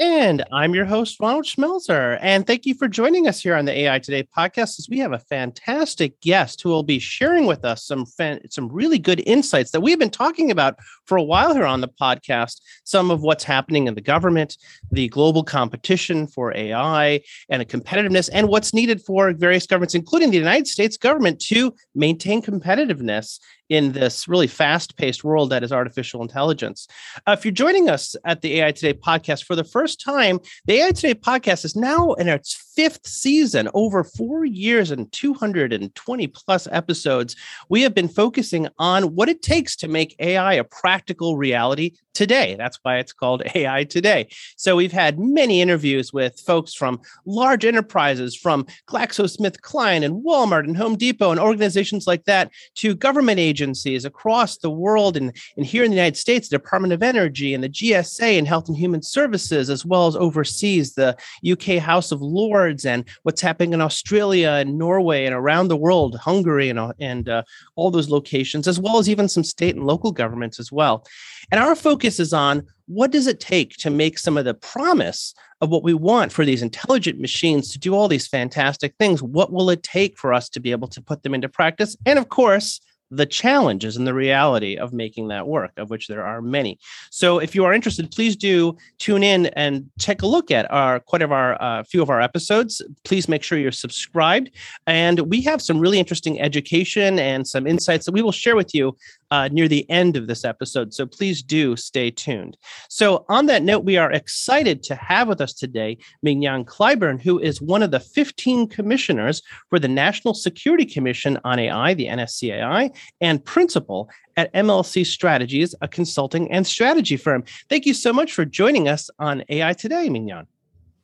And 0.00 0.42
I'm 0.50 0.74
your 0.74 0.86
host, 0.86 1.20
Ronald 1.20 1.44
Schmelzer. 1.44 2.16
And 2.22 2.46
thank 2.46 2.64
you 2.64 2.72
for 2.72 2.88
joining 2.88 3.28
us 3.28 3.38
here 3.38 3.54
on 3.54 3.66
the 3.66 3.80
AI 3.80 3.98
Today 3.98 4.26
podcast 4.34 4.78
as 4.78 4.86
we 4.88 4.98
have 5.00 5.12
a 5.12 5.18
fantastic 5.18 6.18
guest 6.22 6.62
who 6.62 6.70
will 6.70 6.82
be 6.82 6.98
sharing 6.98 7.44
with 7.44 7.66
us 7.66 7.84
some, 7.84 8.06
fan- 8.06 8.50
some 8.50 8.72
really 8.72 8.98
good 8.98 9.22
insights 9.26 9.72
that 9.72 9.82
we've 9.82 9.98
been 9.98 10.08
talking 10.08 10.50
about 10.50 10.76
for 11.04 11.18
a 11.18 11.22
while 11.22 11.52
here 11.52 11.66
on 11.66 11.82
the 11.82 11.88
podcast. 11.88 12.62
Some 12.84 13.10
of 13.10 13.20
what's 13.20 13.44
happening 13.44 13.88
in 13.88 13.94
the 13.94 14.00
government, 14.00 14.56
the 14.90 15.08
global 15.08 15.44
competition 15.44 16.26
for 16.26 16.56
AI 16.56 17.20
and 17.50 17.60
a 17.60 17.66
competitiveness, 17.66 18.30
and 18.32 18.48
what's 18.48 18.72
needed 18.72 19.02
for 19.02 19.34
various 19.34 19.66
governments, 19.66 19.94
including 19.94 20.30
the 20.30 20.38
United 20.38 20.66
States 20.66 20.96
government, 20.96 21.40
to 21.40 21.74
maintain 21.94 22.40
competitiveness 22.40 23.38
in 23.70 23.92
this 23.92 24.28
really 24.28 24.48
fast 24.48 24.96
paced 24.96 25.24
world 25.24 25.48
that 25.50 25.62
is 25.62 25.72
artificial 25.72 26.20
intelligence. 26.20 26.86
Uh, 27.26 27.36
if 27.38 27.44
you're 27.44 27.52
joining 27.52 27.88
us 27.88 28.14
at 28.26 28.42
the 28.42 28.60
AI 28.60 28.72
Today 28.72 28.92
podcast 28.92 29.44
for 29.44 29.56
the 29.56 29.64
first 29.64 30.00
time, 30.04 30.40
the 30.66 30.74
AI 30.74 30.90
Today 30.90 31.14
podcast 31.14 31.64
is 31.64 31.76
now 31.76 32.12
in 32.14 32.28
its 32.28 32.52
fifth 32.74 33.06
season, 33.06 33.68
over 33.74 34.04
four 34.04 34.44
years 34.44 34.90
and 34.90 35.10
220 35.12 36.26
plus 36.28 36.68
episodes. 36.70 37.36
We 37.68 37.82
have 37.82 37.94
been 37.94 38.08
focusing 38.08 38.68
on 38.78 39.14
what 39.14 39.28
it 39.28 39.42
takes 39.42 39.76
to 39.76 39.88
make 39.88 40.16
AI 40.18 40.54
a 40.54 40.64
practical 40.64 41.36
reality 41.36 41.92
today. 42.14 42.54
That's 42.56 42.78
why 42.82 42.98
it's 42.98 43.12
called 43.12 43.42
AI 43.54 43.84
Today. 43.84 44.28
So 44.56 44.76
we've 44.76 44.92
had 44.92 45.18
many 45.18 45.60
interviews 45.60 46.12
with 46.12 46.38
folks 46.40 46.74
from 46.74 47.00
large 47.24 47.64
enterprises, 47.64 48.36
from 48.36 48.66
GlaxoSmithKline 48.88 50.04
and 50.04 50.24
Walmart 50.24 50.64
and 50.64 50.76
Home 50.76 50.96
Depot 50.96 51.30
and 51.30 51.40
organizations 51.40 52.06
like 52.06 52.24
that, 52.24 52.50
to 52.76 52.94
government 52.94 53.38
agencies 53.38 54.04
across 54.04 54.58
the 54.58 54.70
world 54.70 55.16
and, 55.16 55.34
and 55.56 55.64
here 55.64 55.84
in 55.84 55.90
the 55.90 55.96
United 55.96 56.16
States, 56.16 56.48
the 56.48 56.58
Department 56.58 56.92
of 56.92 57.02
Energy 57.02 57.54
and 57.54 57.64
the 57.64 57.68
GSA 57.68 58.38
and 58.38 58.46
Health 58.46 58.68
and 58.68 58.76
Human 58.76 59.02
Services, 59.02 59.70
as 59.70 59.84
well 59.86 60.06
as 60.06 60.16
overseas, 60.16 60.94
the 60.94 61.16
UK 61.50 61.82
House 61.82 62.12
of 62.12 62.20
Lords 62.20 62.69
and 62.84 63.04
what's 63.22 63.40
happening 63.40 63.72
in 63.72 63.80
Australia 63.80 64.50
and 64.50 64.78
Norway 64.78 65.24
and 65.24 65.34
around 65.34 65.68
the 65.68 65.76
world, 65.76 66.16
Hungary 66.16 66.68
and, 66.68 66.92
and 67.00 67.28
uh, 67.28 67.42
all 67.76 67.90
those 67.90 68.10
locations, 68.10 68.68
as 68.68 68.78
well 68.78 68.98
as 68.98 69.08
even 69.08 69.28
some 69.28 69.44
state 69.44 69.76
and 69.76 69.86
local 69.86 70.12
governments 70.12 70.60
as 70.60 70.70
well. 70.70 71.06
And 71.50 71.60
our 71.60 71.74
focus 71.74 72.20
is 72.20 72.32
on 72.32 72.66
what 72.86 73.10
does 73.12 73.26
it 73.26 73.40
take 73.40 73.76
to 73.78 73.90
make 73.90 74.18
some 74.18 74.36
of 74.36 74.44
the 74.44 74.54
promise 74.54 75.34
of 75.60 75.70
what 75.70 75.82
we 75.82 75.94
want 75.94 76.32
for 76.32 76.44
these 76.44 76.62
intelligent 76.62 77.20
machines 77.20 77.70
to 77.72 77.78
do 77.78 77.94
all 77.94 78.08
these 78.08 78.26
fantastic 78.26 78.94
things? 78.98 79.22
What 79.22 79.52
will 79.52 79.70
it 79.70 79.82
take 79.82 80.18
for 80.18 80.32
us 80.32 80.48
to 80.50 80.60
be 80.60 80.72
able 80.72 80.88
to 80.88 81.00
put 81.00 81.22
them 81.22 81.34
into 81.34 81.48
practice? 81.48 81.96
And 82.06 82.18
of 82.18 82.28
course, 82.28 82.80
the 83.10 83.26
challenges 83.26 83.96
and 83.96 84.06
the 84.06 84.14
reality 84.14 84.76
of 84.76 84.92
making 84.92 85.28
that 85.28 85.46
work, 85.46 85.72
of 85.76 85.90
which 85.90 86.08
there 86.08 86.24
are 86.24 86.40
many. 86.40 86.78
So, 87.10 87.38
if 87.38 87.54
you 87.54 87.64
are 87.64 87.72
interested, 87.72 88.10
please 88.10 88.36
do 88.36 88.76
tune 88.98 89.22
in 89.22 89.46
and 89.46 89.90
take 89.98 90.22
a 90.22 90.26
look 90.26 90.50
at 90.50 90.70
our 90.70 91.00
quite 91.00 91.22
of 91.22 91.32
our 91.32 91.60
uh, 91.60 91.82
few 91.84 92.02
of 92.02 92.10
our 92.10 92.20
episodes. 92.20 92.82
Please 93.04 93.28
make 93.28 93.42
sure 93.42 93.58
you're 93.58 93.72
subscribed, 93.72 94.50
and 94.86 95.20
we 95.20 95.40
have 95.42 95.60
some 95.60 95.78
really 95.78 95.98
interesting 95.98 96.40
education 96.40 97.18
and 97.18 97.46
some 97.46 97.66
insights 97.66 98.06
that 98.06 98.12
we 98.12 98.22
will 98.22 98.32
share 98.32 98.56
with 98.56 98.74
you 98.74 98.96
uh, 99.30 99.48
near 99.52 99.68
the 99.68 99.88
end 99.90 100.16
of 100.16 100.26
this 100.26 100.44
episode. 100.44 100.92
So 100.92 101.06
please 101.06 101.42
do 101.42 101.76
stay 101.76 102.10
tuned. 102.10 102.56
So, 102.88 103.24
on 103.28 103.46
that 103.46 103.62
note, 103.62 103.84
we 103.84 103.96
are 103.96 104.12
excited 104.12 104.82
to 104.84 104.94
have 104.94 105.28
with 105.28 105.40
us 105.40 105.52
today 105.52 105.98
Mignon 106.22 106.64
Clyburn, 106.64 107.20
who 107.20 107.38
is 107.38 107.60
one 107.60 107.82
of 107.82 107.90
the 107.90 108.00
15 108.00 108.68
commissioners 108.68 109.42
for 109.68 109.78
the 109.78 109.88
National 109.88 110.34
Security 110.34 110.84
Commission 110.84 111.38
on 111.44 111.58
AI, 111.58 111.94
the 111.94 112.06
NSCAI, 112.06 112.94
and 113.20 113.44
principal 113.44 114.08
at 114.36 114.52
MLC 114.54 115.04
Strategies, 115.04 115.74
a 115.80 115.88
consulting 115.88 116.50
and 116.50 116.66
strategy 116.66 117.16
firm. 117.16 117.44
Thank 117.68 117.86
you 117.86 117.94
so 117.94 118.12
much 118.12 118.32
for 118.32 118.44
joining 118.44 118.88
us 118.88 119.10
on 119.18 119.44
AI 119.48 119.72
Today, 119.72 120.08
Mignon. 120.08 120.46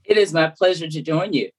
It 0.05 0.17
is 0.17 0.33
my 0.33 0.49
pleasure 0.49 0.89
to 0.89 1.03
join 1.03 1.33
you. 1.33 1.51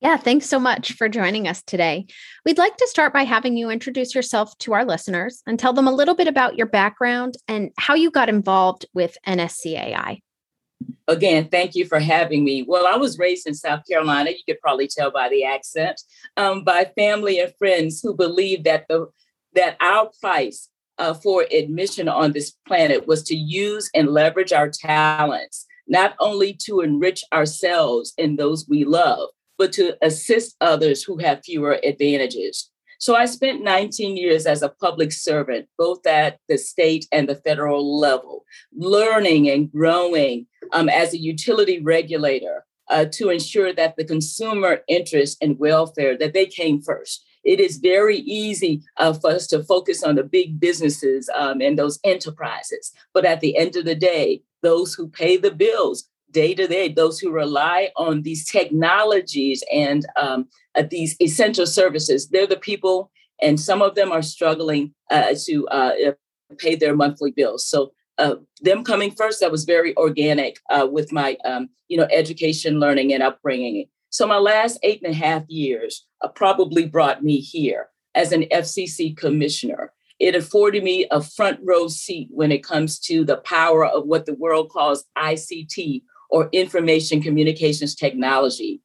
Yeah, 0.00 0.16
thanks 0.16 0.46
so 0.46 0.60
much 0.60 0.92
for 0.92 1.08
joining 1.08 1.48
us 1.48 1.60
today. 1.62 2.06
We'd 2.44 2.58
like 2.58 2.76
to 2.76 2.86
start 2.86 3.12
by 3.12 3.24
having 3.24 3.56
you 3.56 3.68
introduce 3.68 4.14
yourself 4.14 4.56
to 4.58 4.74
our 4.74 4.84
listeners 4.84 5.42
and 5.44 5.58
tell 5.58 5.72
them 5.72 5.88
a 5.88 5.92
little 5.92 6.14
bit 6.14 6.28
about 6.28 6.56
your 6.56 6.68
background 6.68 7.34
and 7.48 7.72
how 7.78 7.94
you 7.94 8.12
got 8.12 8.28
involved 8.28 8.86
with 8.94 9.16
NSCAI. 9.26 10.20
Again, 11.08 11.48
thank 11.48 11.74
you 11.74 11.86
for 11.86 11.98
having 11.98 12.44
me. 12.44 12.62
Well, 12.62 12.86
I 12.86 12.96
was 12.96 13.18
raised 13.18 13.46
in 13.46 13.54
South 13.54 13.80
Carolina. 13.90 14.30
You 14.30 14.42
could 14.46 14.60
probably 14.60 14.86
tell 14.86 15.10
by 15.10 15.30
the 15.30 15.42
accent, 15.42 16.00
um, 16.36 16.64
by 16.64 16.90
family 16.96 17.40
and 17.40 17.52
friends 17.58 18.00
who 18.02 18.14
believed 18.14 18.64
that 18.64 18.86
the 18.88 19.08
that 19.54 19.78
our 19.80 20.10
price 20.20 20.68
uh, 20.98 21.14
for 21.14 21.46
admission 21.50 22.08
on 22.08 22.32
this 22.32 22.52
planet 22.66 23.06
was 23.06 23.22
to 23.24 23.34
use 23.34 23.88
and 23.94 24.08
leverage 24.08 24.52
our 24.52 24.68
talents, 24.68 25.66
not 25.86 26.14
only 26.20 26.52
to 26.52 26.80
enrich 26.80 27.24
ourselves 27.32 28.12
and 28.18 28.38
those 28.38 28.68
we 28.68 28.84
love, 28.84 29.30
but 29.56 29.72
to 29.72 29.96
assist 30.02 30.56
others 30.60 31.02
who 31.02 31.16
have 31.18 31.44
fewer 31.44 31.80
advantages. 31.82 32.70
So 32.98 33.14
I 33.14 33.26
spent 33.26 33.62
19 33.62 34.16
years 34.16 34.44
as 34.44 34.60
a 34.62 34.68
public 34.68 35.12
servant, 35.12 35.68
both 35.78 36.04
at 36.04 36.40
the 36.48 36.58
state 36.58 37.06
and 37.12 37.28
the 37.28 37.36
federal 37.36 37.98
level, 37.98 38.44
learning 38.76 39.48
and 39.48 39.70
growing 39.70 40.46
um, 40.72 40.88
as 40.88 41.14
a 41.14 41.18
utility 41.18 41.80
regulator 41.80 42.64
uh, 42.90 43.04
to 43.12 43.30
ensure 43.30 43.72
that 43.72 43.96
the 43.96 44.04
consumer 44.04 44.80
interest 44.88 45.38
and 45.40 45.58
welfare 45.60 46.18
that 46.18 46.34
they 46.34 46.46
came 46.46 46.82
first. 46.82 47.24
It 47.44 47.60
is 47.60 47.76
very 47.76 48.18
easy 48.18 48.82
uh, 48.96 49.12
for 49.12 49.30
us 49.30 49.46
to 49.48 49.62
focus 49.62 50.02
on 50.02 50.16
the 50.16 50.24
big 50.24 50.58
businesses 50.58 51.30
um, 51.36 51.60
and 51.60 51.78
those 51.78 52.00
enterprises, 52.02 52.92
but 53.14 53.24
at 53.24 53.40
the 53.40 53.56
end 53.56 53.76
of 53.76 53.84
the 53.84 53.94
day, 53.94 54.42
those 54.62 54.92
who 54.94 55.08
pay 55.08 55.36
the 55.36 55.52
bills 55.52 56.08
day 56.30 56.54
to 56.54 56.66
day, 56.66 56.88
those 56.88 57.18
who 57.18 57.30
rely 57.30 57.90
on 57.96 58.22
these 58.22 58.44
technologies 58.44 59.64
and 59.72 60.06
um, 60.16 60.48
uh, 60.74 60.82
these 60.90 61.16
essential 61.20 61.66
services, 61.66 62.28
they're 62.28 62.46
the 62.46 62.56
people, 62.56 63.10
and 63.40 63.58
some 63.58 63.82
of 63.82 63.94
them 63.94 64.12
are 64.12 64.22
struggling 64.22 64.94
uh, 65.10 65.34
to 65.46 65.66
uh, 65.68 65.92
pay 66.58 66.74
their 66.74 66.94
monthly 66.94 67.30
bills. 67.30 67.66
So 67.66 67.92
uh, 68.18 68.36
them 68.62 68.84
coming 68.84 69.12
first, 69.12 69.40
that 69.40 69.52
was 69.52 69.64
very 69.64 69.96
organic 69.96 70.58
uh, 70.70 70.86
with 70.90 71.12
my, 71.12 71.36
um, 71.44 71.68
you 71.88 71.96
know, 71.96 72.08
education, 72.12 72.80
learning, 72.80 73.12
and 73.12 73.22
upbringing. 73.22 73.86
So 74.10 74.26
my 74.26 74.38
last 74.38 74.78
eight 74.82 75.02
and 75.02 75.12
a 75.12 75.16
half 75.16 75.44
years 75.48 76.06
uh, 76.22 76.28
probably 76.28 76.86
brought 76.86 77.22
me 77.22 77.38
here 77.38 77.88
as 78.14 78.32
an 78.32 78.44
FCC 78.52 79.16
commissioner. 79.16 79.92
It 80.18 80.34
afforded 80.34 80.82
me 80.82 81.06
a 81.12 81.22
front 81.22 81.60
row 81.62 81.86
seat 81.86 82.28
when 82.32 82.50
it 82.50 82.64
comes 82.64 82.98
to 83.00 83.24
the 83.24 83.36
power 83.36 83.86
of 83.86 84.06
what 84.06 84.26
the 84.26 84.34
world 84.34 84.70
calls 84.70 85.04
ICT 85.16 86.02
or 86.28 86.48
information 86.52 87.22
communications 87.22 87.94
technology. 87.94 88.82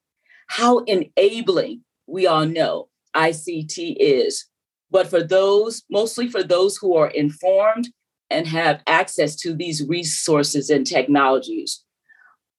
How 0.47 0.79
enabling 0.79 1.81
we 2.07 2.27
all 2.27 2.45
know 2.45 2.89
ICT 3.15 3.95
is. 3.99 4.45
But 4.91 5.07
for 5.07 5.23
those, 5.23 5.83
mostly 5.89 6.29
for 6.29 6.43
those 6.43 6.77
who 6.77 6.95
are 6.95 7.07
informed 7.07 7.89
and 8.29 8.47
have 8.47 8.81
access 8.87 9.35
to 9.37 9.53
these 9.53 9.87
resources 9.87 10.69
and 10.69 10.85
technologies. 10.85 11.83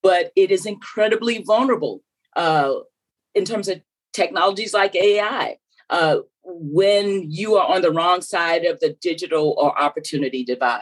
But 0.02 0.32
it 0.36 0.50
is 0.50 0.66
incredibly 0.66 1.42
vulnerable 1.42 2.02
uh, 2.36 2.74
in 3.34 3.44
terms 3.44 3.68
of 3.68 3.80
technologies 4.12 4.74
like 4.74 4.94
AI. 4.94 5.56
Uh, 5.90 6.18
when 6.44 7.30
you 7.30 7.56
are 7.56 7.74
on 7.74 7.82
the 7.82 7.90
wrong 7.90 8.20
side 8.20 8.64
of 8.64 8.80
the 8.80 8.96
digital 9.00 9.54
or 9.58 9.78
opportunity 9.80 10.44
divide. 10.44 10.80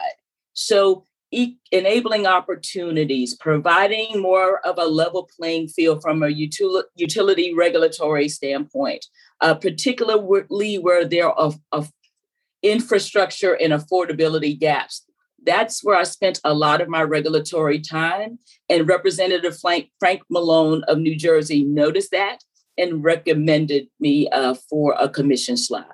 So 0.53 1.05
e- 1.33 1.57
enabling 1.71 2.25
opportunities, 2.27 3.35
providing 3.35 4.21
more 4.21 4.65
of 4.65 4.77
a 4.77 4.85
level 4.85 5.29
playing 5.37 5.67
field 5.67 6.01
from 6.01 6.23
a 6.23 6.27
util- 6.27 6.83
utility 6.95 7.53
regulatory 7.53 8.29
standpoint, 8.29 9.05
uh, 9.41 9.53
particularly 9.53 10.77
where 10.77 11.05
there 11.05 11.29
are 11.29 11.53
of 11.71 11.91
infrastructure 12.61 13.53
and 13.53 13.73
affordability 13.73 14.57
gaps. 14.57 15.05
That's 15.45 15.83
where 15.83 15.97
I 15.97 16.03
spent 16.03 16.39
a 16.45 16.53
lot 16.53 16.79
of 16.79 16.87
my 16.87 17.03
regulatory 17.03 17.79
time. 17.79 18.39
And 18.69 18.87
Representative 18.87 19.59
Frank, 19.59 19.89
Frank 19.99 20.21
Pallone 20.31 20.83
of 20.87 20.99
New 20.99 21.17
Jersey 21.17 21.63
noticed 21.65 22.11
that 22.11 22.37
and 22.77 23.03
recommended 23.03 23.87
me 23.99 24.29
uh, 24.29 24.55
for 24.69 24.95
a 24.97 25.09
commission 25.09 25.57
slot. 25.57 25.91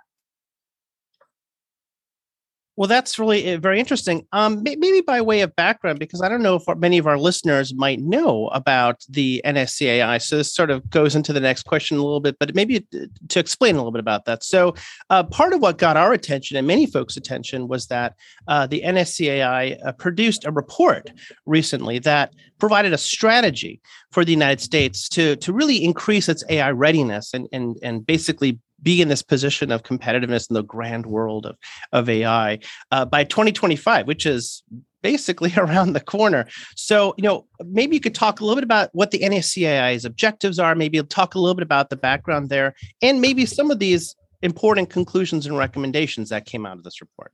Well, 2.80 2.88
that's 2.88 3.20
really 3.20 3.52
uh, 3.52 3.58
very 3.58 3.78
interesting. 3.78 4.26
Um, 4.32 4.64
maybe 4.64 5.02
by 5.02 5.20
way 5.20 5.42
of 5.42 5.54
background, 5.58 6.00
because 6.00 6.22
I 6.22 6.30
don't 6.30 6.42
know 6.42 6.56
if 6.56 6.64
many 6.78 6.98
of 6.98 7.08
our 7.08 7.18
listeners 7.18 7.74
might 7.74 8.00
know 8.00 8.48
about 8.54 9.04
the 9.10 9.42
NSCAI. 9.44 10.22
So 10.22 10.38
this 10.38 10.54
sort 10.54 10.72
of 10.72 10.90
goes 10.90 11.14
into 11.14 11.34
the 11.34 11.42
next 11.42 11.64
question 11.64 11.98
a 11.98 12.02
little 12.02 12.22
bit, 12.22 12.38
but 12.40 12.56
maybe 12.56 12.78
uh, 12.78 13.00
to 13.28 13.40
explain 13.40 13.76
a 13.76 13.80
little 13.80 13.92
bit 13.92 14.00
about 14.00 14.24
that. 14.26 14.46
So 14.46 14.76
uh, 15.10 15.24
part 15.24 15.52
of 15.52 15.60
what 15.60 15.78
got 15.78 15.98
our 15.98 16.14
attention 16.14 16.56
and 16.56 16.66
many 16.66 16.86
folks' 16.86 17.18
attention 17.18 17.68
was 17.68 17.88
that 17.88 18.16
uh, 18.48 18.66
the 18.66 18.82
NSCAI 18.86 19.86
uh, 19.86 19.92
produced 19.92 20.46
a 20.46 20.52
report 20.54 21.12
recently 21.46 22.00
that 22.00 22.34
provided 22.60 22.94
a 22.94 22.98
strategy 22.98 23.82
for 24.14 24.24
the 24.24 24.32
United 24.32 24.62
States 24.62 25.10
to 25.10 25.36
to 25.36 25.52
really 25.52 25.84
increase 25.84 26.30
its 26.30 26.46
AI 26.50 26.72
readiness 26.72 27.34
and 27.34 27.46
and 27.52 27.78
and 27.84 28.06
basically 28.06 28.58
be 28.82 29.02
in 29.02 29.08
this 29.08 29.22
position 29.22 29.72
of 29.72 29.84
competitiveness 29.84 30.50
in 30.50 30.54
the 30.54 30.64
grand 30.64 31.06
world 31.06 31.46
of, 31.46 31.58
of 31.92 32.10
AI 32.10 32.60
uh, 32.92 33.06
by 33.06 33.24
2025, 33.24 34.08
which 34.08 34.26
is 34.26 34.64
basically 35.02 35.54
around 35.58 35.94
the 35.94 36.00
corner. 36.00 36.48
So, 36.76 37.14
you 37.18 37.24
know, 37.24 37.46
maybe 37.66 37.96
you 37.96 38.02
could 38.02 38.16
talk 38.16 38.40
a 38.40 38.46
little 38.46 38.56
bit 38.56 38.64
about 38.64 38.90
what 38.94 39.12
the 39.12 39.20
NSCAI's 39.20 40.06
objectives 40.06 40.60
are, 40.60 40.76
maybe 40.76 41.02
talk 41.04 41.36
a 41.36 41.40
little 41.40 41.56
bit 41.56 41.64
about 41.64 41.90
the 41.90 41.98
background 41.98 42.50
there, 42.50 42.76
and 43.02 43.22
maybe 43.22 43.46
some 43.46 43.72
of 43.72 43.80
these 43.80 44.16
important 44.42 44.90
conclusions 44.90 45.46
and 45.46 45.58
recommendations 45.58 46.30
that 46.30 46.46
came 46.46 46.66
out 46.66 46.78
of 46.78 46.84
this 46.84 47.02
report. 47.02 47.32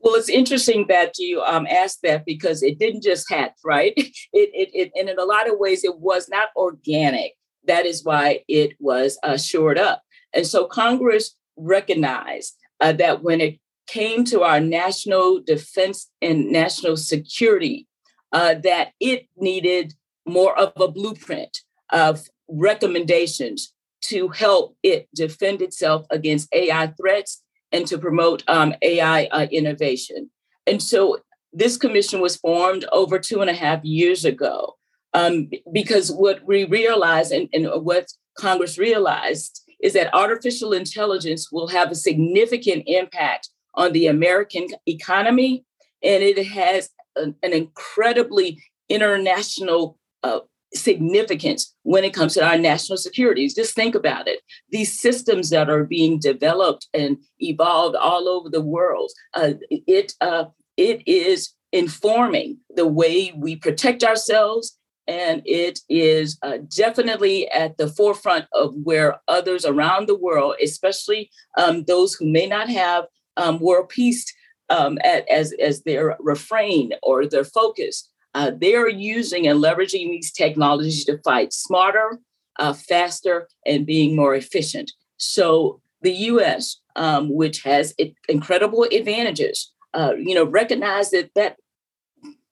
Well, 0.00 0.14
it's 0.14 0.28
interesting 0.28 0.86
that 0.88 1.14
you 1.18 1.42
um, 1.42 1.66
asked 1.68 2.02
that 2.02 2.24
because 2.26 2.62
it 2.62 2.78
didn't 2.78 3.02
just 3.02 3.30
hatch, 3.30 3.54
right? 3.64 3.94
It, 4.32 4.50
it, 4.52 4.70
it, 4.74 4.92
and 4.94 5.08
in 5.08 5.18
a 5.18 5.24
lot 5.24 5.48
of 5.48 5.58
ways, 5.58 5.82
it 5.82 5.98
was 5.98 6.28
not 6.28 6.48
organic. 6.56 7.32
That 7.64 7.86
is 7.86 8.04
why 8.04 8.40
it 8.48 8.74
was 8.78 9.18
uh, 9.22 9.38
shored 9.38 9.78
up. 9.78 10.02
And 10.36 10.46
so 10.46 10.66
Congress 10.66 11.34
recognized 11.56 12.54
uh, 12.80 12.92
that 12.92 13.22
when 13.22 13.40
it 13.40 13.58
came 13.86 14.24
to 14.26 14.42
our 14.42 14.60
national 14.60 15.40
defense 15.40 16.10
and 16.20 16.52
national 16.52 16.96
security, 16.96 17.88
uh, 18.32 18.54
that 18.54 18.92
it 19.00 19.26
needed 19.36 19.94
more 20.26 20.56
of 20.58 20.72
a 20.80 20.88
blueprint 20.88 21.58
of 21.90 22.28
recommendations 22.48 23.72
to 24.02 24.28
help 24.28 24.76
it 24.82 25.08
defend 25.14 25.62
itself 25.62 26.06
against 26.10 26.52
AI 26.52 26.88
threats 27.00 27.42
and 27.72 27.86
to 27.86 27.98
promote 27.98 28.42
um, 28.46 28.74
AI 28.82 29.24
uh, 29.26 29.46
innovation. 29.50 30.30
And 30.66 30.82
so 30.82 31.20
this 31.52 31.76
commission 31.76 32.20
was 32.20 32.36
formed 32.36 32.84
over 32.92 33.18
two 33.18 33.40
and 33.40 33.48
a 33.48 33.54
half 33.54 33.82
years 33.84 34.24
ago 34.24 34.76
um, 35.14 35.48
because 35.72 36.12
what 36.12 36.44
we 36.44 36.64
realized 36.64 37.32
and, 37.32 37.48
and 37.52 37.66
what 37.84 38.08
Congress 38.36 38.76
realized 38.76 39.62
is 39.80 39.92
that 39.92 40.14
artificial 40.14 40.72
intelligence 40.72 41.50
will 41.52 41.68
have 41.68 41.90
a 41.90 41.94
significant 41.94 42.84
impact 42.86 43.50
on 43.74 43.92
the 43.92 44.06
American 44.06 44.68
economy, 44.86 45.64
and 46.02 46.22
it 46.22 46.46
has 46.46 46.90
an, 47.16 47.34
an 47.42 47.52
incredibly 47.52 48.62
international 48.88 49.98
uh, 50.22 50.40
significance 50.74 51.74
when 51.82 52.04
it 52.04 52.14
comes 52.14 52.34
to 52.34 52.44
our 52.44 52.58
national 52.58 52.98
securities. 52.98 53.54
Just 53.54 53.74
think 53.74 53.94
about 53.94 54.28
it. 54.28 54.40
These 54.70 54.98
systems 54.98 55.50
that 55.50 55.70
are 55.70 55.84
being 55.84 56.18
developed 56.18 56.88
and 56.94 57.18
evolved 57.38 57.96
all 57.96 58.28
over 58.28 58.48
the 58.48 58.62
world, 58.62 59.10
uh, 59.34 59.52
it 59.70 60.12
uh, 60.20 60.46
it 60.76 61.06
is 61.06 61.52
informing 61.72 62.58
the 62.74 62.86
way 62.86 63.32
we 63.36 63.56
protect 63.56 64.04
ourselves 64.04 64.75
and 65.08 65.42
it 65.44 65.80
is 65.88 66.38
uh, 66.42 66.58
definitely 66.74 67.48
at 67.50 67.78
the 67.78 67.88
forefront 67.88 68.46
of 68.52 68.74
where 68.82 69.20
others 69.28 69.64
around 69.64 70.08
the 70.08 70.16
world, 70.16 70.56
especially 70.62 71.30
um, 71.56 71.84
those 71.84 72.14
who 72.14 72.26
may 72.26 72.46
not 72.46 72.68
have 72.68 73.04
um, 73.36 73.60
world 73.60 73.88
peace 73.88 74.24
um, 74.68 74.98
at, 75.04 75.28
as, 75.28 75.52
as 75.60 75.82
their 75.82 76.16
refrain 76.18 76.92
or 77.02 77.26
their 77.26 77.44
focus, 77.44 78.10
uh, 78.34 78.50
they're 78.60 78.88
using 78.88 79.46
and 79.46 79.62
leveraging 79.62 80.10
these 80.10 80.32
technologies 80.32 81.04
to 81.04 81.18
fight 81.18 81.52
smarter, 81.52 82.18
uh, 82.58 82.72
faster, 82.72 83.48
and 83.64 83.86
being 83.86 84.16
more 84.16 84.34
efficient. 84.34 84.92
So 85.18 85.80
the 86.02 86.12
U.S., 86.12 86.80
um, 86.96 87.32
which 87.32 87.62
has 87.62 87.94
incredible 88.28 88.84
advantages, 88.84 89.72
uh, 89.94 90.14
you 90.18 90.34
know, 90.34 90.44
recognize 90.44 91.10
that 91.10 91.30
that 91.34 91.56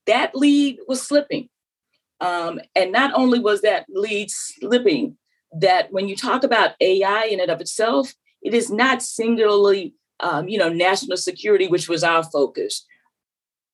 that 0.06 0.34
lead 0.34 0.78
was 0.86 1.02
slipping 1.02 1.48
um, 2.20 2.60
and 2.74 2.92
not 2.92 3.12
only 3.14 3.38
was 3.38 3.62
that 3.62 3.86
lead 3.88 4.30
slipping, 4.30 5.16
that 5.52 5.92
when 5.92 6.08
you 6.08 6.16
talk 6.16 6.44
about 6.44 6.72
AI 6.80 7.24
in 7.24 7.40
and 7.40 7.50
of 7.50 7.60
itself, 7.60 8.14
it 8.42 8.54
is 8.54 8.70
not 8.70 9.02
singularly, 9.02 9.94
um, 10.20 10.48
you 10.48 10.58
know, 10.58 10.68
national 10.68 11.16
security, 11.16 11.68
which 11.68 11.88
was 11.88 12.04
our 12.04 12.22
focus. 12.22 12.84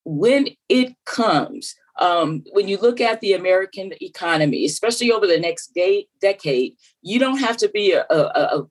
When 0.05 0.49
it 0.69 0.95
comes, 1.07 1.75
um, 1.99 2.45
when 2.53 2.69
you 2.69 2.79
look 2.79 3.01
at 3.01 3.21
the 3.21 3.35
American 3.35 3.93
economy, 4.01 4.65
especially 4.65 5.13
over 5.13 5.27
the 5.27 5.39
next 5.39 5.73
de- 5.75 6.09
decade, 6.21 6.75
you 7.03 7.19
don't 7.19 7.39
have 7.39 7.57
to 7.59 7.69
be 7.69 7.93
a, 7.93 8.07
a, 8.11 8.15
a, 8.15 8.67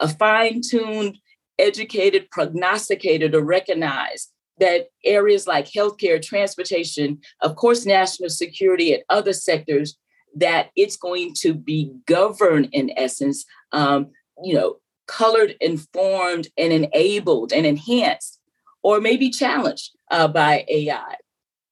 a 0.00 0.08
fine-tuned, 0.08 1.18
educated 1.58 2.30
prognosticator 2.30 3.28
to 3.28 3.42
recognize 3.42 4.28
that 4.58 4.88
areas 5.04 5.46
like 5.46 5.70
healthcare, 5.70 6.20
transportation, 6.20 7.18
of 7.42 7.56
course, 7.56 7.84
national 7.84 8.30
security, 8.30 8.94
and 8.94 9.02
other 9.08 9.32
sectors, 9.32 9.96
that 10.34 10.70
it's 10.76 10.96
going 10.96 11.34
to 11.34 11.54
be 11.54 11.92
governed 12.06 12.68
in 12.72 12.90
essence, 12.96 13.44
um, 13.72 14.10
you 14.42 14.54
know, 14.54 14.76
colored, 15.06 15.56
informed, 15.60 16.48
and 16.56 16.72
enabled 16.72 17.52
and 17.52 17.64
enhanced, 17.66 18.40
or 18.82 19.00
maybe 19.00 19.30
challenged 19.30 19.96
uh, 20.10 20.28
by 20.28 20.64
AI. 20.68 21.16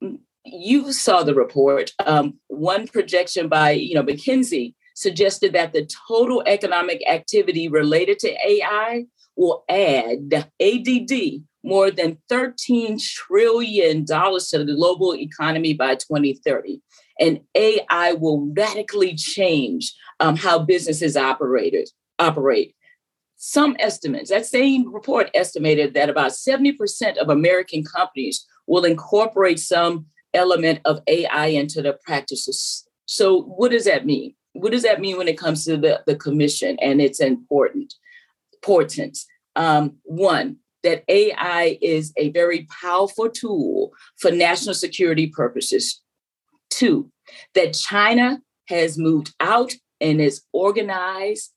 Mm, 0.02 0.18
you 0.44 0.92
saw 0.92 1.22
the 1.22 1.34
report. 1.34 1.92
Um, 2.04 2.38
one 2.48 2.86
projection 2.86 3.48
by 3.48 3.72
you 3.72 3.94
know 3.94 4.02
McKinsey 4.02 4.74
suggested 4.94 5.52
that 5.52 5.72
the 5.72 5.88
total 6.08 6.42
economic 6.46 7.02
activity 7.08 7.68
related 7.68 8.18
to 8.20 8.30
AI 8.46 9.04
will 9.36 9.64
add 9.68 10.46
ADD 10.60 11.42
more 11.64 11.90
than 11.90 12.18
$13 12.30 13.02
trillion 13.02 14.04
to 14.04 14.64
the 14.64 14.74
global 14.76 15.16
economy 15.16 15.72
by 15.72 15.94
2030. 15.94 16.80
And 17.18 17.40
AI 17.54 18.12
will 18.12 18.52
radically 18.56 19.14
change 19.14 19.94
um, 20.20 20.36
how 20.36 20.58
businesses 20.58 21.16
operate. 21.16 21.90
operate. 22.18 22.74
Some 23.36 23.76
estimates, 23.78 24.30
that 24.30 24.46
same 24.46 24.92
report 24.92 25.30
estimated 25.34 25.94
that 25.94 26.08
about 26.08 26.32
70% 26.32 27.16
of 27.16 27.28
American 27.28 27.82
companies 27.82 28.46
will 28.66 28.84
incorporate 28.84 29.58
some 29.58 30.06
element 30.34 30.80
of 30.84 31.00
AI 31.06 31.46
into 31.46 31.82
their 31.82 31.98
practices. 32.04 32.86
So, 33.06 33.42
what 33.42 33.70
does 33.70 33.84
that 33.84 34.06
mean? 34.06 34.34
What 34.52 34.72
does 34.72 34.82
that 34.82 35.00
mean 35.00 35.18
when 35.18 35.28
it 35.28 35.38
comes 35.38 35.64
to 35.64 35.76
the, 35.76 36.02
the 36.06 36.16
commission 36.16 36.78
and 36.80 37.00
its 37.00 37.20
important 37.20 37.94
importance? 38.54 39.26
Um, 39.56 39.96
one, 40.04 40.56
that 40.84 41.02
AI 41.08 41.78
is 41.82 42.12
a 42.16 42.30
very 42.30 42.68
powerful 42.80 43.28
tool 43.28 43.92
for 44.18 44.30
national 44.30 44.74
security 44.74 45.26
purposes. 45.26 46.00
Two, 46.70 47.10
that 47.54 47.72
China 47.74 48.40
has 48.68 48.96
moved 48.96 49.34
out 49.40 49.72
and 50.00 50.20
is 50.20 50.42
organized 50.52 51.50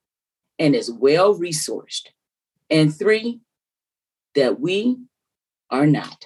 and 0.57 0.75
is 0.75 0.91
well 0.91 1.38
resourced. 1.38 2.07
And 2.69 2.98
three, 2.98 3.41
that 4.36 4.60
we 4.60 4.98
are 5.69 5.88
not. 5.88 6.25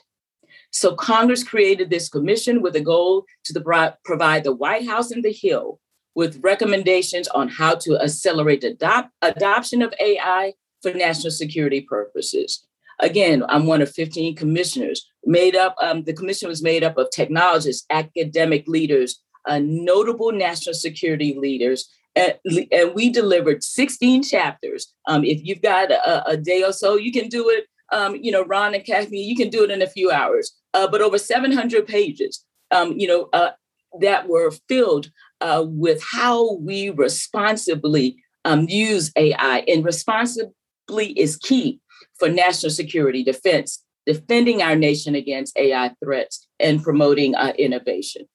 So 0.72 0.96
Congress 0.96 1.44
created 1.44 1.90
this 1.90 2.08
commission 2.08 2.62
with 2.62 2.76
a 2.76 2.82
goal 2.82 3.26
to 3.46 3.54
the, 3.54 3.96
provide 4.06 4.44
the 4.44 4.56
White 4.56 4.88
House 4.88 5.12
and 5.12 5.24
the 5.24 5.34
Hill 5.34 5.80
with 6.16 6.40
recommendations 6.44 7.28
on 7.30 7.48
how 7.48 7.76
to 7.76 7.98
accelerate 8.00 8.62
the 8.62 8.76
adop- 8.76 9.10
adoption 9.22 9.82
of 9.82 9.94
AI 10.00 10.54
for 10.82 10.94
national 10.94 11.32
security 11.32 11.82
purposes. 11.82 12.66
Again, 13.02 13.44
I'm 13.50 13.66
one 13.66 13.82
of 13.82 13.92
15 13.92 14.36
commissioners. 14.36 15.10
Made 15.26 15.56
up, 15.56 15.76
um, 15.82 16.04
the 16.04 16.14
commission 16.14 16.48
was 16.48 16.62
made 16.62 16.84
up 16.84 16.98
of 16.98 17.10
technologists, 17.12 17.86
academic 17.90 18.68
leaders, 18.68 19.22
uh, 19.48 19.60
notable 19.62 20.32
national 20.32 20.76
security 20.76 21.36
leaders, 21.38 21.90
and, 22.16 22.36
and, 22.72 22.94
we 22.94 23.10
delivered 23.10 23.64
16 23.64 24.24
chapters. 24.24 24.94
Um, 25.08 25.24
if 25.24 25.40
you've 25.44 25.62
got 25.62 25.92
a, 25.92 26.30
a, 26.30 26.38
day 26.38 26.62
or 26.64 26.74
so, 26.74 26.96
you 26.96 27.12
can 27.12 27.30
do 27.30 27.50
it. 27.50 27.66
Um, 27.92 28.18
you 28.18 28.32
know, 28.32 28.44
Ron 28.44 28.76
and 28.76 28.86
Kathy, 28.86 29.20
you 29.20 29.36
can 29.36 29.50
do 29.50 29.64
it 29.64 29.72
in 29.72 29.82
a 29.82 29.88
few 29.88 30.12
hours. 30.12 30.52
Uh, 30.74 30.88
but 30.88 31.02
over 31.02 31.18
700 31.18 31.88
pages, 31.88 32.46
um, 32.70 32.94
you 32.98 33.08
know, 33.08 33.30
uh, 33.34 33.52
that 34.00 34.28
were 34.28 34.52
filled 34.68 35.10
uh, 35.42 35.64
with 35.66 36.04
how 36.04 36.56
we 36.56 36.90
responsibly 36.90 38.18
um, 38.46 38.68
use 38.70 39.12
AI, 39.16 39.64
and 39.68 39.84
responsibly 39.86 40.54
is 41.18 41.38
key 41.38 41.81
for 42.22 42.30
national 42.30 42.70
security 42.70 43.24
defense, 43.24 43.84
defending 44.06 44.62
our 44.62 44.76
nation 44.76 45.16
against 45.16 45.58
AI 45.58 45.92
threats, 46.04 46.48
and 46.60 46.84
promoting 46.84 47.34
uh, 47.34 47.54
innovation. 47.58 48.28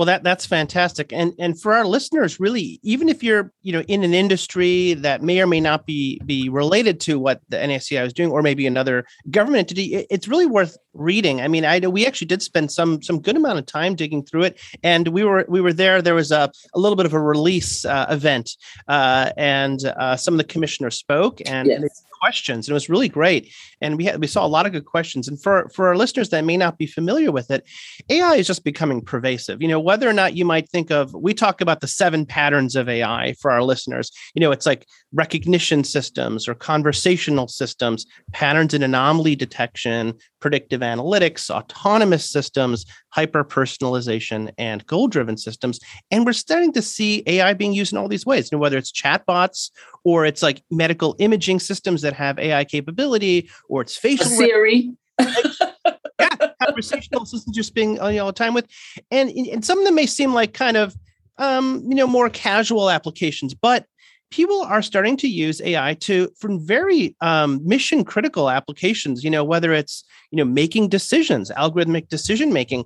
Well, 0.00 0.06
that 0.06 0.22
that's 0.22 0.46
fantastic, 0.46 1.12
and 1.12 1.34
and 1.38 1.60
for 1.60 1.74
our 1.74 1.84
listeners, 1.84 2.40
really, 2.40 2.80
even 2.82 3.10
if 3.10 3.22
you're 3.22 3.52
you 3.60 3.70
know 3.70 3.82
in 3.82 4.02
an 4.02 4.14
industry 4.14 4.94
that 4.94 5.22
may 5.22 5.42
or 5.42 5.46
may 5.46 5.60
not 5.60 5.84
be 5.84 6.18
be 6.24 6.48
related 6.48 7.00
to 7.00 7.18
what 7.18 7.42
the 7.50 7.58
NACI 7.58 8.06
is 8.06 8.14
doing, 8.14 8.30
or 8.30 8.40
maybe 8.40 8.66
another 8.66 9.04
government 9.30 9.58
entity, 9.58 9.96
it's 10.08 10.26
really 10.26 10.46
worth 10.46 10.78
reading. 10.94 11.42
I 11.42 11.48
mean, 11.48 11.66
I 11.66 11.80
we 11.80 12.06
actually 12.06 12.28
did 12.28 12.40
spend 12.40 12.72
some 12.72 13.02
some 13.02 13.20
good 13.20 13.36
amount 13.36 13.58
of 13.58 13.66
time 13.66 13.94
digging 13.94 14.24
through 14.24 14.44
it, 14.44 14.58
and 14.82 15.08
we 15.08 15.22
were 15.22 15.44
we 15.50 15.60
were 15.60 15.74
there. 15.74 16.00
There 16.00 16.14
was 16.14 16.32
a 16.32 16.50
a 16.72 16.80
little 16.80 16.96
bit 16.96 17.04
of 17.04 17.12
a 17.12 17.20
release 17.20 17.84
uh, 17.84 18.06
event, 18.08 18.56
uh, 18.88 19.32
and 19.36 19.84
uh, 19.84 20.16
some 20.16 20.32
of 20.32 20.38
the 20.38 20.44
commissioners 20.44 20.96
spoke, 20.96 21.42
and, 21.44 21.68
yes. 21.68 22.04
And 22.20 22.30
questions 22.30 22.68
and 22.68 22.72
it 22.72 22.74
was 22.74 22.88
really 22.88 23.08
great. 23.08 23.52
And 23.80 23.96
we 23.96 24.04
had 24.04 24.20
we 24.20 24.26
saw 24.26 24.44
a 24.44 24.48
lot 24.48 24.66
of 24.66 24.72
good 24.72 24.84
questions. 24.84 25.28
And 25.28 25.40
for 25.40 25.68
for 25.74 25.88
our 25.88 25.96
listeners 25.96 26.30
that 26.30 26.44
may 26.44 26.56
not 26.56 26.78
be 26.78 26.86
familiar 26.86 27.32
with 27.32 27.50
it 27.50 27.64
ai 28.08 28.36
is 28.36 28.46
just 28.46 28.64
becoming 28.64 29.00
pervasive. 29.00 29.62
You 29.62 29.68
know 29.68 29.80
whether 29.80 30.08
or 30.08 30.12
not 30.12 30.36
you 30.36 30.44
might 30.44 30.68
think 30.68 30.90
of 30.90 31.14
we 31.14 31.34
talk 31.34 31.60
about 31.60 31.80
the 31.80 31.88
seven 31.88 32.26
patterns 32.26 32.76
of 32.76 32.88
ai 32.88 33.34
for 33.40 33.50
our 33.50 33.62
listeners. 33.62 34.10
You 34.34 34.40
know 34.40 34.52
it's 34.52 34.66
like 34.66 34.86
recognition 35.12 35.84
systems 35.84 36.48
or 36.48 36.54
conversational 36.54 37.48
systems 37.48 38.06
patterns 38.32 38.74
in 38.74 38.82
anomaly 38.82 39.36
detection 39.36 40.14
predictive 40.40 40.80
analytics 40.80 41.50
autonomous 41.50 42.30
systems 42.30 42.86
hyper 43.10 43.44
personalization 43.44 44.52
and 44.58 44.86
goal 44.86 45.08
driven 45.08 45.36
systems 45.36 45.80
and 46.10 46.24
we're 46.24 46.32
starting 46.32 46.72
to 46.72 46.82
see 46.82 47.22
ai 47.26 47.52
being 47.52 47.72
used 47.72 47.92
in 47.92 47.98
all 47.98 48.08
these 48.08 48.26
ways 48.26 48.50
you 48.50 48.56
know, 48.56 48.60
whether 48.60 48.78
it's 48.78 48.92
chatbots 48.92 49.70
or 50.04 50.24
it's 50.24 50.42
like 50.42 50.62
medical 50.70 51.14
imaging 51.18 51.60
systems 51.60 52.02
that 52.02 52.12
have 52.12 52.38
AI 52.38 52.64
capability, 52.64 53.50
or 53.68 53.82
it's 53.82 53.96
facial 53.96 54.26
Siri. 54.26 54.92
yeah, 55.20 56.36
conversational 56.64 57.22
assistants 57.22 57.56
you're 57.56 57.64
spending 57.64 58.00
all 58.00 58.26
the 58.26 58.32
time 58.32 58.54
with, 58.54 58.66
and 59.10 59.30
and 59.30 59.64
some 59.64 59.78
of 59.78 59.84
them 59.84 59.94
may 59.94 60.06
seem 60.06 60.32
like 60.32 60.54
kind 60.54 60.76
of 60.76 60.94
um, 61.38 61.84
you 61.86 61.94
know 61.94 62.06
more 62.06 62.30
casual 62.30 62.90
applications, 62.90 63.54
but 63.54 63.86
people 64.30 64.62
are 64.62 64.82
starting 64.82 65.16
to 65.18 65.28
use 65.28 65.60
AI 65.62 65.94
to 65.94 66.28
from 66.38 66.64
very 66.64 67.16
um, 67.20 67.60
mission 67.66 68.04
critical 68.04 68.50
applications. 68.50 69.24
You 69.24 69.30
know, 69.30 69.44
whether 69.44 69.72
it's 69.72 70.04
you 70.30 70.36
know 70.36 70.44
making 70.44 70.88
decisions, 70.88 71.50
algorithmic 71.50 72.08
decision 72.08 72.52
making 72.52 72.84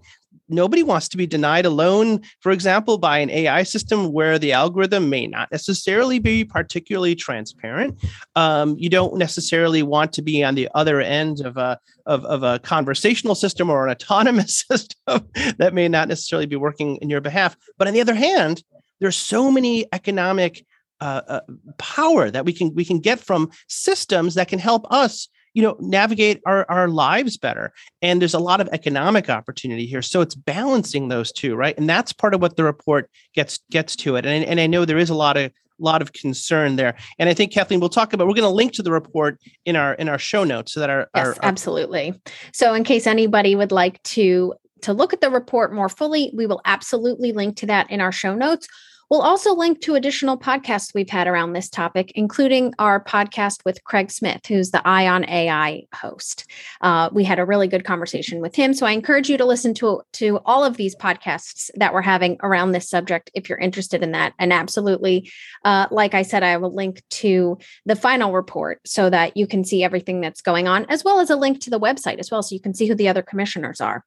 nobody 0.48 0.82
wants 0.82 1.08
to 1.08 1.16
be 1.16 1.26
denied 1.26 1.64
a 1.64 1.70
loan, 1.70 2.20
for 2.40 2.52
example, 2.52 2.98
by 2.98 3.18
an 3.18 3.30
AI 3.30 3.62
system 3.62 4.12
where 4.12 4.38
the 4.38 4.52
algorithm 4.52 5.08
may 5.08 5.26
not 5.26 5.50
necessarily 5.50 6.18
be 6.18 6.44
particularly 6.44 7.14
transparent. 7.14 7.98
Um, 8.36 8.76
you 8.78 8.88
don't 8.88 9.16
necessarily 9.16 9.82
want 9.82 10.12
to 10.14 10.22
be 10.22 10.44
on 10.44 10.54
the 10.54 10.68
other 10.74 11.00
end 11.00 11.40
of 11.40 11.56
a 11.56 11.78
of, 12.06 12.24
of 12.24 12.42
a 12.42 12.58
conversational 12.58 13.34
system 13.34 13.70
or 13.70 13.86
an 13.86 13.92
autonomous 13.92 14.64
system 14.70 15.28
that 15.58 15.74
may 15.74 15.88
not 15.88 16.08
necessarily 16.08 16.46
be 16.46 16.56
working 16.56 16.96
in 16.96 17.10
your 17.10 17.20
behalf. 17.20 17.56
But 17.78 17.88
on 17.88 17.94
the 17.94 18.00
other 18.00 18.14
hand, 18.14 18.62
there's 19.00 19.16
so 19.16 19.50
many 19.50 19.86
economic 19.92 20.64
uh, 21.00 21.22
uh, 21.28 21.40
power 21.78 22.30
that 22.30 22.44
we 22.44 22.52
can 22.52 22.74
we 22.74 22.84
can 22.84 22.98
get 22.98 23.18
from 23.18 23.50
systems 23.68 24.34
that 24.34 24.48
can 24.48 24.58
help 24.58 24.86
us 24.90 25.28
you 25.54 25.62
know 25.62 25.76
navigate 25.80 26.42
our, 26.46 26.66
our 26.68 26.88
lives 26.88 27.36
better. 27.36 27.72
And 28.02 28.20
there's 28.20 28.34
a 28.34 28.38
lot 28.38 28.60
of 28.60 28.68
economic 28.72 29.30
opportunity 29.30 29.86
here. 29.86 30.02
So 30.02 30.20
it's 30.20 30.34
balancing 30.34 31.08
those 31.08 31.32
two 31.32 31.56
right? 31.56 31.76
And 31.78 31.88
that's 31.88 32.12
part 32.12 32.34
of 32.34 32.42
what 32.42 32.56
the 32.56 32.64
report 32.64 33.08
gets 33.34 33.60
gets 33.70 33.96
to 33.96 34.16
it. 34.16 34.26
And, 34.26 34.44
and 34.44 34.60
i 34.60 34.66
know 34.66 34.84
there 34.84 34.98
is 34.98 35.10
a 35.10 35.14
lot 35.14 35.36
of 35.36 35.52
lot 35.80 36.02
of 36.02 36.12
concern 36.12 36.76
there. 36.76 36.94
And 37.18 37.28
i 37.28 37.34
think 37.34 37.52
kathleen 37.52 37.80
we'll 37.80 37.88
talk 37.88 38.12
about 38.12 38.26
we're 38.26 38.34
going 38.34 38.42
to 38.42 38.48
link 38.48 38.72
to 38.74 38.82
the 38.82 38.92
report 38.92 39.40
in 39.64 39.76
our 39.76 39.94
in 39.94 40.08
our 40.08 40.18
show 40.18 40.44
notes 40.44 40.72
so 40.72 40.80
that 40.80 40.90
our, 40.90 41.08
yes, 41.14 41.26
our, 41.26 41.32
our 41.34 41.38
absolutely. 41.42 42.20
So 42.52 42.74
in 42.74 42.84
case 42.84 43.06
anybody 43.06 43.56
would 43.56 43.72
like 43.72 44.02
to 44.04 44.54
to 44.82 44.92
look 44.92 45.12
at 45.12 45.20
the 45.20 45.30
report 45.30 45.72
more 45.72 45.88
fully 45.88 46.30
we 46.34 46.46
will 46.46 46.60
absolutely 46.64 47.32
link 47.32 47.56
to 47.56 47.66
that 47.66 47.90
in 47.90 48.00
our 48.00 48.12
show 48.12 48.34
notes 48.34 48.68
We'll 49.10 49.22
also 49.22 49.54
link 49.54 49.80
to 49.82 49.94
additional 49.94 50.38
podcasts 50.38 50.94
we've 50.94 51.10
had 51.10 51.26
around 51.26 51.52
this 51.52 51.68
topic, 51.68 52.12
including 52.14 52.72
our 52.78 53.02
podcast 53.02 53.64
with 53.64 53.82
Craig 53.84 54.10
Smith, 54.10 54.40
who's 54.46 54.70
the 54.70 54.86
Eye 54.86 55.06
on 55.06 55.28
AI 55.28 55.82
host. 55.94 56.50
Uh, 56.80 57.10
we 57.12 57.24
had 57.24 57.38
a 57.38 57.44
really 57.44 57.68
good 57.68 57.84
conversation 57.84 58.40
with 58.40 58.54
him. 58.54 58.72
So 58.74 58.86
I 58.86 58.92
encourage 58.92 59.28
you 59.28 59.36
to 59.36 59.44
listen 59.44 59.74
to, 59.74 60.02
to 60.14 60.40
all 60.44 60.64
of 60.64 60.76
these 60.76 60.96
podcasts 60.96 61.70
that 61.76 61.92
we're 61.92 62.02
having 62.02 62.38
around 62.42 62.72
this 62.72 62.88
subject 62.88 63.30
if 63.34 63.48
you're 63.48 63.58
interested 63.58 64.02
in 64.02 64.12
that. 64.12 64.32
And 64.38 64.52
absolutely, 64.52 65.30
uh, 65.64 65.86
like 65.90 66.14
I 66.14 66.22
said, 66.22 66.42
I 66.42 66.56
will 66.56 66.74
link 66.74 67.02
to 67.10 67.58
the 67.86 67.96
final 67.96 68.32
report 68.32 68.80
so 68.86 69.10
that 69.10 69.36
you 69.36 69.46
can 69.46 69.64
see 69.64 69.84
everything 69.84 70.20
that's 70.20 70.40
going 70.40 70.68
on, 70.68 70.86
as 70.88 71.04
well 71.04 71.20
as 71.20 71.30
a 71.30 71.36
link 71.36 71.60
to 71.62 71.70
the 71.70 71.80
website 71.80 72.18
as 72.18 72.30
well, 72.30 72.42
so 72.42 72.54
you 72.54 72.60
can 72.60 72.74
see 72.74 72.86
who 72.86 72.94
the 72.94 73.08
other 73.08 73.22
commissioners 73.22 73.80
are. 73.80 74.04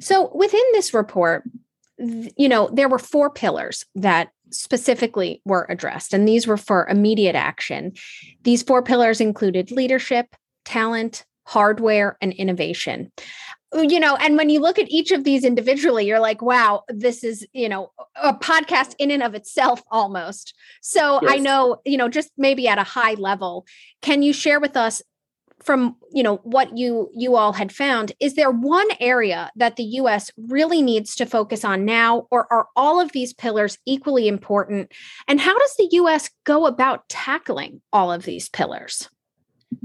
So 0.00 0.30
within 0.34 0.62
this 0.72 0.94
report, 0.94 1.44
you 1.98 2.48
know, 2.48 2.70
there 2.72 2.88
were 2.88 2.98
four 2.98 3.30
pillars 3.30 3.84
that 3.94 4.28
specifically 4.50 5.42
were 5.44 5.66
addressed, 5.68 6.14
and 6.14 6.26
these 6.26 6.46
were 6.46 6.56
for 6.56 6.86
immediate 6.88 7.36
action. 7.36 7.92
These 8.42 8.62
four 8.62 8.82
pillars 8.82 9.20
included 9.20 9.70
leadership, 9.70 10.34
talent, 10.64 11.24
hardware, 11.44 12.16
and 12.20 12.32
innovation. 12.32 13.10
Uh, 13.74 13.80
you 13.80 14.00
know, 14.00 14.16
and 14.16 14.36
when 14.36 14.48
you 14.48 14.60
look 14.60 14.78
at 14.78 14.88
each 14.88 15.10
of 15.10 15.24
these 15.24 15.44
individually, 15.44 16.06
you're 16.06 16.20
like, 16.20 16.40
wow, 16.40 16.84
this 16.88 17.22
is, 17.24 17.46
you 17.52 17.68
know, 17.68 17.90
a 18.22 18.32
podcast 18.32 18.94
in 18.98 19.10
and 19.10 19.22
of 19.22 19.34
itself 19.34 19.82
almost. 19.90 20.54
So 20.80 21.20
yes. 21.22 21.32
I 21.34 21.36
know, 21.36 21.80
you 21.84 21.96
know, 21.96 22.08
just 22.08 22.30
maybe 22.38 22.68
at 22.68 22.78
a 22.78 22.84
high 22.84 23.14
level, 23.14 23.66
can 24.00 24.22
you 24.22 24.32
share 24.32 24.60
with 24.60 24.76
us 24.76 25.02
from 25.62 25.96
you 26.12 26.22
know 26.22 26.36
what 26.44 26.76
you 26.76 27.10
you 27.14 27.36
all 27.36 27.52
had 27.52 27.72
found 27.72 28.12
is 28.20 28.34
there 28.34 28.50
one 28.50 28.86
area 29.00 29.50
that 29.56 29.76
the 29.76 29.84
US 29.84 30.30
really 30.36 30.82
needs 30.82 31.14
to 31.16 31.26
focus 31.26 31.64
on 31.64 31.84
now 31.84 32.26
or 32.30 32.50
are 32.52 32.68
all 32.76 33.00
of 33.00 33.12
these 33.12 33.32
pillars 33.32 33.78
equally 33.86 34.28
important? 34.28 34.92
And 35.26 35.40
how 35.40 35.58
does 35.58 35.74
the 35.76 35.88
US 35.92 36.30
go 36.44 36.66
about 36.66 37.08
tackling 37.08 37.80
all 37.92 38.12
of 38.12 38.24
these 38.24 38.48
pillars? 38.48 39.08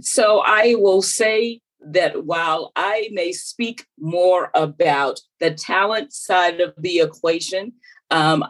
So 0.02 0.42
i 0.46 0.76
will 0.78 1.02
say 1.02 1.62
that 1.86 2.26
while 2.26 2.72
i 2.76 3.10
may 3.12 3.32
speak 3.32 3.86
more 4.00 4.50
about 4.54 5.20
the 5.40 5.52
talent 5.52 6.14
side 6.14 6.62
of 6.62 6.74
the 6.78 7.00
equation 7.00 7.74
um, 8.10 8.46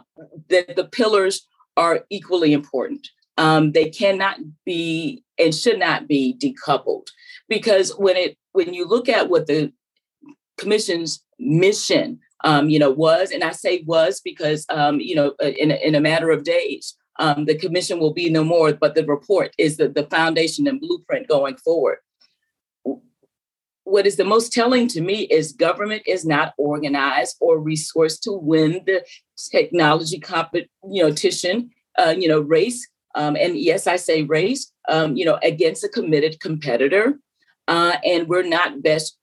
that 0.48 0.76
the 0.76 0.84
pillars 0.84 1.46
are 1.76 2.04
equally 2.10 2.52
important 2.52 3.08
um, 3.36 3.72
they 3.72 3.90
cannot 3.90 4.38
be 4.64 5.22
and 5.38 5.54
should 5.54 5.78
not 5.78 6.06
be 6.06 6.36
decoupled. 6.40 7.06
Because 7.48 7.90
when 7.96 8.16
it 8.16 8.36
when 8.52 8.72
you 8.72 8.86
look 8.86 9.08
at 9.08 9.28
what 9.28 9.46
the 9.46 9.72
commission's 10.58 11.22
mission 11.38 12.20
um, 12.44 12.68
you 12.68 12.78
know 12.78 12.90
was 12.90 13.30
and 13.30 13.42
i 13.42 13.50
say 13.50 13.82
was 13.86 14.20
because 14.20 14.66
um, 14.70 15.00
you 15.00 15.14
know 15.14 15.34
uh, 15.42 15.48
in, 15.48 15.70
in 15.70 15.94
a 15.94 16.00
matter 16.00 16.30
of 16.30 16.44
days 16.44 16.94
um, 17.18 17.44
the 17.44 17.56
commission 17.56 17.98
will 17.98 18.12
be 18.12 18.30
no 18.30 18.44
more 18.44 18.72
but 18.72 18.94
the 18.94 19.04
report 19.04 19.52
is 19.58 19.76
the, 19.76 19.88
the 19.88 20.04
foundation 20.04 20.66
and 20.66 20.80
blueprint 20.80 21.28
going 21.28 21.56
forward. 21.56 21.98
What 23.84 24.06
is 24.06 24.16
the 24.16 24.24
most 24.24 24.52
telling 24.52 24.88
to 24.88 25.00
me 25.00 25.22
is 25.24 25.52
government 25.52 26.02
is 26.06 26.24
not 26.24 26.54
organized 26.58 27.36
or 27.38 27.60
resourced 27.60 28.20
to 28.22 28.32
win 28.32 28.80
the 28.86 29.04
technology 29.52 30.18
competition 30.18 31.70
uh, 31.98 32.14
you 32.16 32.28
know 32.28 32.40
race 32.40 32.88
um, 33.14 33.36
and 33.36 33.56
yes, 33.56 33.86
I 33.86 33.96
say 33.96 34.22
race, 34.22 34.72
um, 34.88 35.16
you 35.16 35.24
know, 35.24 35.38
against 35.42 35.84
a 35.84 35.88
committed 35.88 36.40
competitor. 36.40 37.18
Uh, 37.66 37.96
and 38.04 38.28
we're 38.28 38.42
not 38.42 38.82
best 38.82 39.16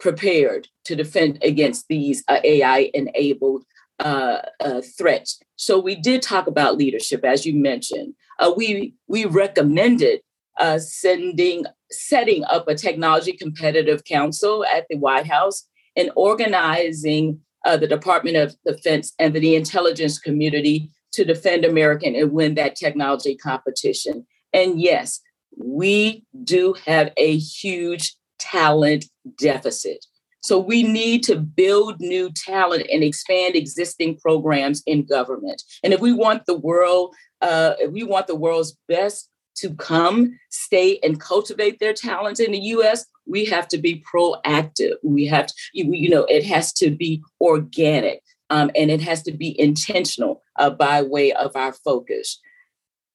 prepared 0.00 0.66
to 0.84 0.96
defend 0.96 1.38
against 1.42 1.86
these 1.88 2.24
uh, 2.26 2.40
AI 2.42 2.90
enabled 2.92 3.64
uh, 4.00 4.40
uh, 4.58 4.80
threats. 4.98 5.38
So 5.56 5.78
we 5.78 5.94
did 5.94 6.22
talk 6.22 6.48
about 6.48 6.76
leadership, 6.76 7.24
as 7.24 7.46
you 7.46 7.54
mentioned. 7.54 8.14
Uh, 8.40 8.52
we 8.56 8.94
we 9.06 9.26
recommended 9.26 10.20
uh, 10.58 10.78
sending 10.78 11.64
setting 11.92 12.42
up 12.44 12.66
a 12.66 12.74
technology 12.74 13.32
competitive 13.32 14.04
council 14.04 14.64
at 14.64 14.86
the 14.90 14.96
White 14.96 15.26
House 15.26 15.68
and 15.96 16.10
organizing 16.16 17.38
the 17.64 17.86
Department 17.86 18.36
of 18.36 18.56
Defense 18.66 19.12
and 19.20 19.32
the 19.34 19.54
intelligence 19.54 20.18
community 20.18 20.90
to 21.12 21.24
defend 21.24 21.64
American 21.64 22.14
and 22.14 22.32
win 22.32 22.54
that 22.54 22.76
technology 22.76 23.36
competition. 23.36 24.26
And 24.52 24.80
yes, 24.80 25.20
we 25.56 26.24
do 26.44 26.74
have 26.86 27.12
a 27.16 27.36
huge 27.36 28.16
talent 28.38 29.06
deficit. 29.38 30.04
So 30.40 30.58
we 30.58 30.82
need 30.82 31.22
to 31.24 31.36
build 31.36 32.00
new 32.00 32.30
talent 32.32 32.86
and 32.92 33.04
expand 33.04 33.54
existing 33.54 34.18
programs 34.18 34.82
in 34.86 35.04
government. 35.04 35.62
And 35.84 35.92
if 35.92 36.00
we 36.00 36.12
want 36.12 36.46
the 36.46 36.58
world, 36.58 37.14
uh, 37.40 37.74
if 37.78 37.92
we 37.92 38.02
want 38.02 38.26
the 38.26 38.34
world's 38.34 38.76
best 38.88 39.28
to 39.56 39.74
come, 39.74 40.38
stay, 40.50 40.98
and 41.04 41.20
cultivate 41.20 41.78
their 41.78 41.92
talents 41.92 42.40
in 42.40 42.50
the 42.52 42.58
U.S., 42.58 43.06
we 43.26 43.44
have 43.44 43.68
to 43.68 43.78
be 43.78 44.02
proactive. 44.12 44.94
We 45.04 45.26
have 45.26 45.46
to, 45.46 45.54
you 45.72 46.08
know, 46.08 46.24
it 46.24 46.44
has 46.46 46.72
to 46.74 46.90
be 46.90 47.22
organic 47.40 48.22
um, 48.52 48.70
and 48.76 48.90
it 48.90 49.00
has 49.00 49.22
to 49.22 49.32
be 49.32 49.58
intentional 49.58 50.42
uh, 50.58 50.68
by 50.68 51.00
way 51.00 51.32
of 51.32 51.56
our 51.56 51.72
focus. 51.72 52.38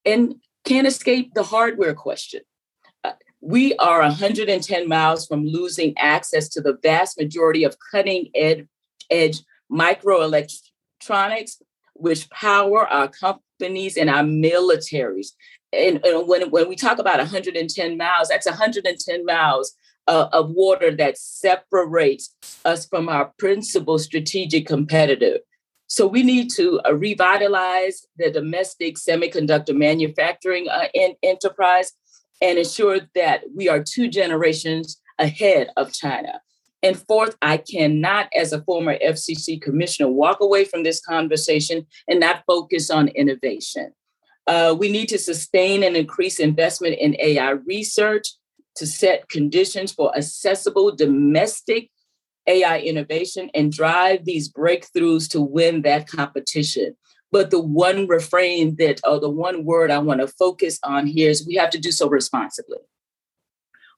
And 0.03 0.38
can't 0.65 0.88
escape 0.88 1.36
the 1.36 1.44
hardware 1.44 1.94
question. 1.94 2.41
Uh, 3.03 3.12
we 3.39 3.75
are 3.75 4.01
110 4.01 4.88
miles 4.88 5.27
from 5.27 5.46
losing 5.46 5.96
access 6.00 6.50
to 6.50 6.62
the 6.62 6.79
vast 6.82 7.20
majority 7.20 7.63
of 7.63 7.77
cutting 7.91 8.29
edge, 8.34 8.65
edge 9.12 9.41
microelectronics 9.72 11.62
which 11.94 12.29
power 12.32 12.88
our 12.88 13.08
companies 13.08 13.96
and 13.96 14.10
our 14.10 14.24
militaries. 14.24 15.27
And, 15.72 16.03
and 16.03 16.27
when, 16.27 16.50
when 16.50 16.67
we 16.67 16.75
talk 16.75 16.98
about 16.98 17.20
110 17.20 17.98
miles, 17.98 18.29
that's 18.29 18.48
110 18.48 19.24
miles 19.24 19.75
uh, 20.08 20.30
of 20.32 20.50
water 20.52 20.96
that 20.96 21.18
separates 21.18 22.36
us 22.66 22.88
from 22.88 23.10
our 23.10 23.34
principal 23.38 24.00
strategic 24.00 24.66
competitor. 24.66 25.40
So 25.88 26.06
we 26.06 26.24
need 26.24 26.50
to 26.52 26.82
uh, 26.86 26.94
revitalize 26.94 28.06
the 28.18 28.30
domestic 28.30 28.96
semiconductor 28.96 29.76
manufacturing 29.76 30.68
uh, 30.70 30.88
in, 30.94 31.16
enterprise 31.24 31.94
and 32.42 32.58
ensure 32.58 33.00
that 33.16 33.44
we 33.56 33.70
are 33.70 33.84
two 33.84 34.08
generations 34.10 35.02
ahead 35.18 35.70
of 35.78 35.94
China. 35.94 36.42
And 36.84 36.98
fourth, 37.08 37.36
I 37.42 37.58
cannot, 37.58 38.28
as 38.36 38.54
a 38.54 38.62
former 38.62 38.98
FCC 39.00 39.60
commissioner, 39.60 40.10
walk 40.10 40.42
away 40.42 40.66
from 40.66 40.84
this 40.84 41.02
conversation 41.02 41.88
and 42.08 42.20
not 42.20 42.44
focus 42.46 42.92
on 42.92 43.08
innovation. 43.10 43.94
Uh, 44.46 44.76
we 44.78 44.90
need 44.90 45.08
to 45.10 45.18
sustain 45.18 45.84
and 45.84 45.98
increase 45.98 46.40
investment 46.40 46.96
in 47.00 47.16
AI 47.20 47.52
research 47.52 48.34
to 48.77 48.88
set 48.88 49.29
conditions 49.29 49.91
for 49.91 50.15
accessible 50.15 50.96
domestic 50.96 51.89
AI 52.48 52.79
innovation 52.79 53.50
and 53.53 53.72
drive 53.72 54.25
these 54.25 54.51
breakthroughs 54.51 55.29
to 55.31 55.41
win 55.41 55.81
that 55.81 56.07
competition. 56.07 56.96
But 57.31 57.51
the 57.51 57.60
one 57.60 58.07
refrain 58.07 58.77
that, 58.77 59.01
or 59.03 59.19
the 59.19 59.29
one 59.29 59.65
word 59.65 59.91
I 59.91 60.00
want 60.00 60.22
to 60.22 60.27
focus 60.27 60.79
on 60.84 61.07
here 61.07 61.29
is 61.29 61.46
we 61.46 61.55
have 61.55 61.72
to 61.72 61.79
do 61.79 61.91
so 61.91 62.07
responsibly. 62.07 62.77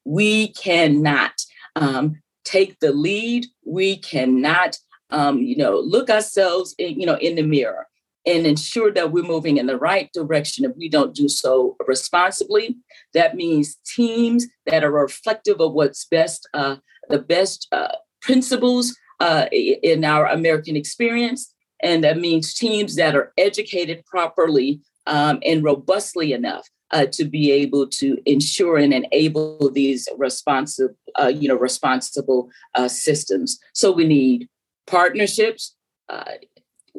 We 0.04 0.48
cannot 0.54 1.32
um, 1.76 2.20
take 2.44 2.80
the 2.80 2.92
lead. 2.92 3.46
We 3.64 3.98
cannot, 3.98 4.78
um, 5.10 5.38
you 5.38 5.56
know, 5.56 5.78
look 5.78 6.10
ourselves, 6.10 6.74
in, 6.78 6.98
you 6.98 7.06
know, 7.06 7.16
in 7.16 7.36
the 7.36 7.42
mirror 7.42 7.86
and 8.26 8.46
ensure 8.46 8.92
that 8.92 9.12
we're 9.12 9.24
moving 9.24 9.56
in 9.56 9.66
the 9.66 9.78
right 9.78 10.12
direction. 10.12 10.64
If 10.64 10.76
we 10.76 10.88
don't 10.88 11.14
do 11.14 11.28
so 11.28 11.76
responsibly, 11.86 12.76
that 13.14 13.36
means 13.36 13.78
teams 13.86 14.46
that 14.66 14.84
are 14.84 14.92
reflective 14.92 15.60
of 15.60 15.72
what's 15.72 16.04
best, 16.06 16.48
uh, 16.54 16.76
the 17.08 17.18
best 17.18 17.66
uh, 17.72 17.96
principles 18.20 18.96
uh, 19.20 19.46
in 19.52 20.04
our 20.04 20.26
American 20.26 20.76
experience. 20.76 21.52
And 21.82 22.04
that 22.04 22.18
means 22.18 22.54
teams 22.54 22.96
that 22.96 23.14
are 23.14 23.32
educated 23.38 24.04
properly 24.04 24.80
um, 25.06 25.40
and 25.44 25.64
robustly 25.64 26.32
enough 26.32 26.68
uh, 26.90 27.06
to 27.06 27.24
be 27.24 27.50
able 27.50 27.86
to 27.86 28.18
ensure 28.26 28.76
and 28.76 28.92
enable 28.92 29.70
these 29.70 30.08
responsive, 30.18 30.90
uh, 31.20 31.28
you 31.28 31.48
know, 31.48 31.56
responsible 31.56 32.50
uh, 32.74 32.88
systems. 32.88 33.58
So 33.72 33.92
we 33.92 34.06
need 34.06 34.48
partnerships 34.86 35.74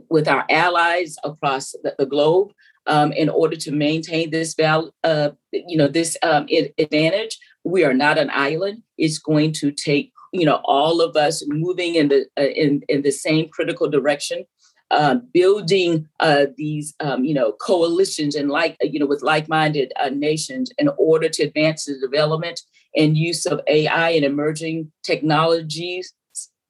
with 0.09 0.27
our 0.27 0.45
allies 0.49 1.15
across 1.23 1.71
the, 1.83 1.95
the 1.97 2.05
globe 2.05 2.51
um, 2.87 3.11
in 3.13 3.29
order 3.29 3.55
to 3.55 3.71
maintain 3.71 4.31
this 4.31 4.53
val, 4.55 4.93
uh, 5.03 5.29
you 5.51 5.77
know, 5.77 5.87
this 5.87 6.17
um, 6.23 6.47
advantage. 6.77 7.37
We 7.63 7.83
are 7.83 7.93
not 7.93 8.17
an 8.17 8.31
island. 8.31 8.81
It's 8.97 9.19
going 9.19 9.53
to 9.53 9.71
take 9.71 10.11
you 10.33 10.45
know 10.45 10.61
all 10.63 11.01
of 11.01 11.15
us 11.15 11.43
moving 11.47 11.95
in 11.95 12.07
the 12.07 12.25
uh, 12.37 12.43
in 12.43 12.81
in 12.89 13.01
the 13.01 13.11
same 13.11 13.49
critical 13.49 13.89
direction 13.89 14.45
uh, 14.91 15.15
building 15.33 16.05
uh, 16.19 16.47
these, 16.57 16.93
um, 16.99 17.23
you 17.23 17.33
know, 17.33 17.53
coalitions 17.53 18.35
and 18.35 18.49
like, 18.49 18.75
you 18.81 18.99
know, 18.99 19.05
with 19.05 19.23
like-minded 19.23 19.93
uh, 19.97 20.09
nations 20.09 20.69
in 20.77 20.89
order 20.97 21.29
to 21.29 21.43
advance 21.43 21.85
the 21.85 21.97
development 21.97 22.59
and 22.97 23.17
use 23.17 23.45
of 23.45 23.61
AI 23.67 24.09
and 24.09 24.25
emerging 24.25 24.91
technologies 25.03 26.13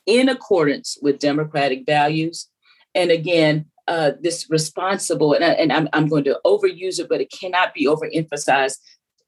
in 0.05 0.29
accordance 0.29 0.99
with 1.01 1.17
democratic 1.17 1.83
values. 1.83 2.47
And 2.93 3.11
again, 3.11 3.65
uh, 3.87 4.11
this 4.21 4.49
responsible, 4.49 5.33
and, 5.33 5.43
I, 5.43 5.49
and 5.49 5.73
I'm, 5.73 5.89
I'm 5.93 6.07
going 6.07 6.23
to 6.25 6.39
overuse 6.45 6.99
it, 6.99 7.09
but 7.09 7.21
it 7.21 7.31
cannot 7.31 7.73
be 7.73 7.87
overemphasized 7.87 8.77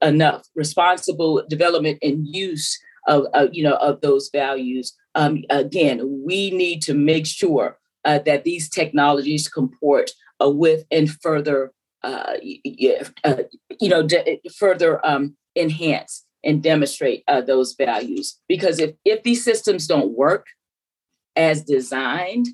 enough. 0.02 0.46
Responsible 0.56 1.44
development 1.50 2.00
and 2.02 2.28
use 2.28 2.80
of, 3.08 3.26
of 3.34 3.50
you 3.54 3.64
know, 3.64 3.76
of 3.76 4.02
those 4.02 4.30
values. 4.32 4.96
Um, 5.16 5.44
again, 5.50 6.24
we 6.26 6.52
need 6.52 6.82
to 6.84 6.94
make 6.94 7.26
sure 7.26 7.78
uh, 8.06 8.20
that 8.20 8.44
these 8.44 8.70
technologies 8.70 9.48
comport 9.48 10.12
uh, 10.42 10.50
with 10.50 10.86
and 10.92 11.10
further, 11.10 11.72
uh, 12.04 12.34
uh 13.24 13.36
you 13.80 13.90
know, 13.90 14.04
de- 14.04 14.42
further 14.58 15.06
um, 15.06 15.36
enhance 15.56 16.26
and 16.44 16.62
demonstrate 16.62 17.24
uh, 17.28 17.42
those 17.42 17.74
values. 17.74 18.40
Because 18.48 18.80
if 18.80 18.96
if 19.06 19.24
these 19.24 19.44
systems 19.44 19.88
don't 19.88 20.18
work 20.18 20.48
as 21.36 21.64
designed, 21.64 22.48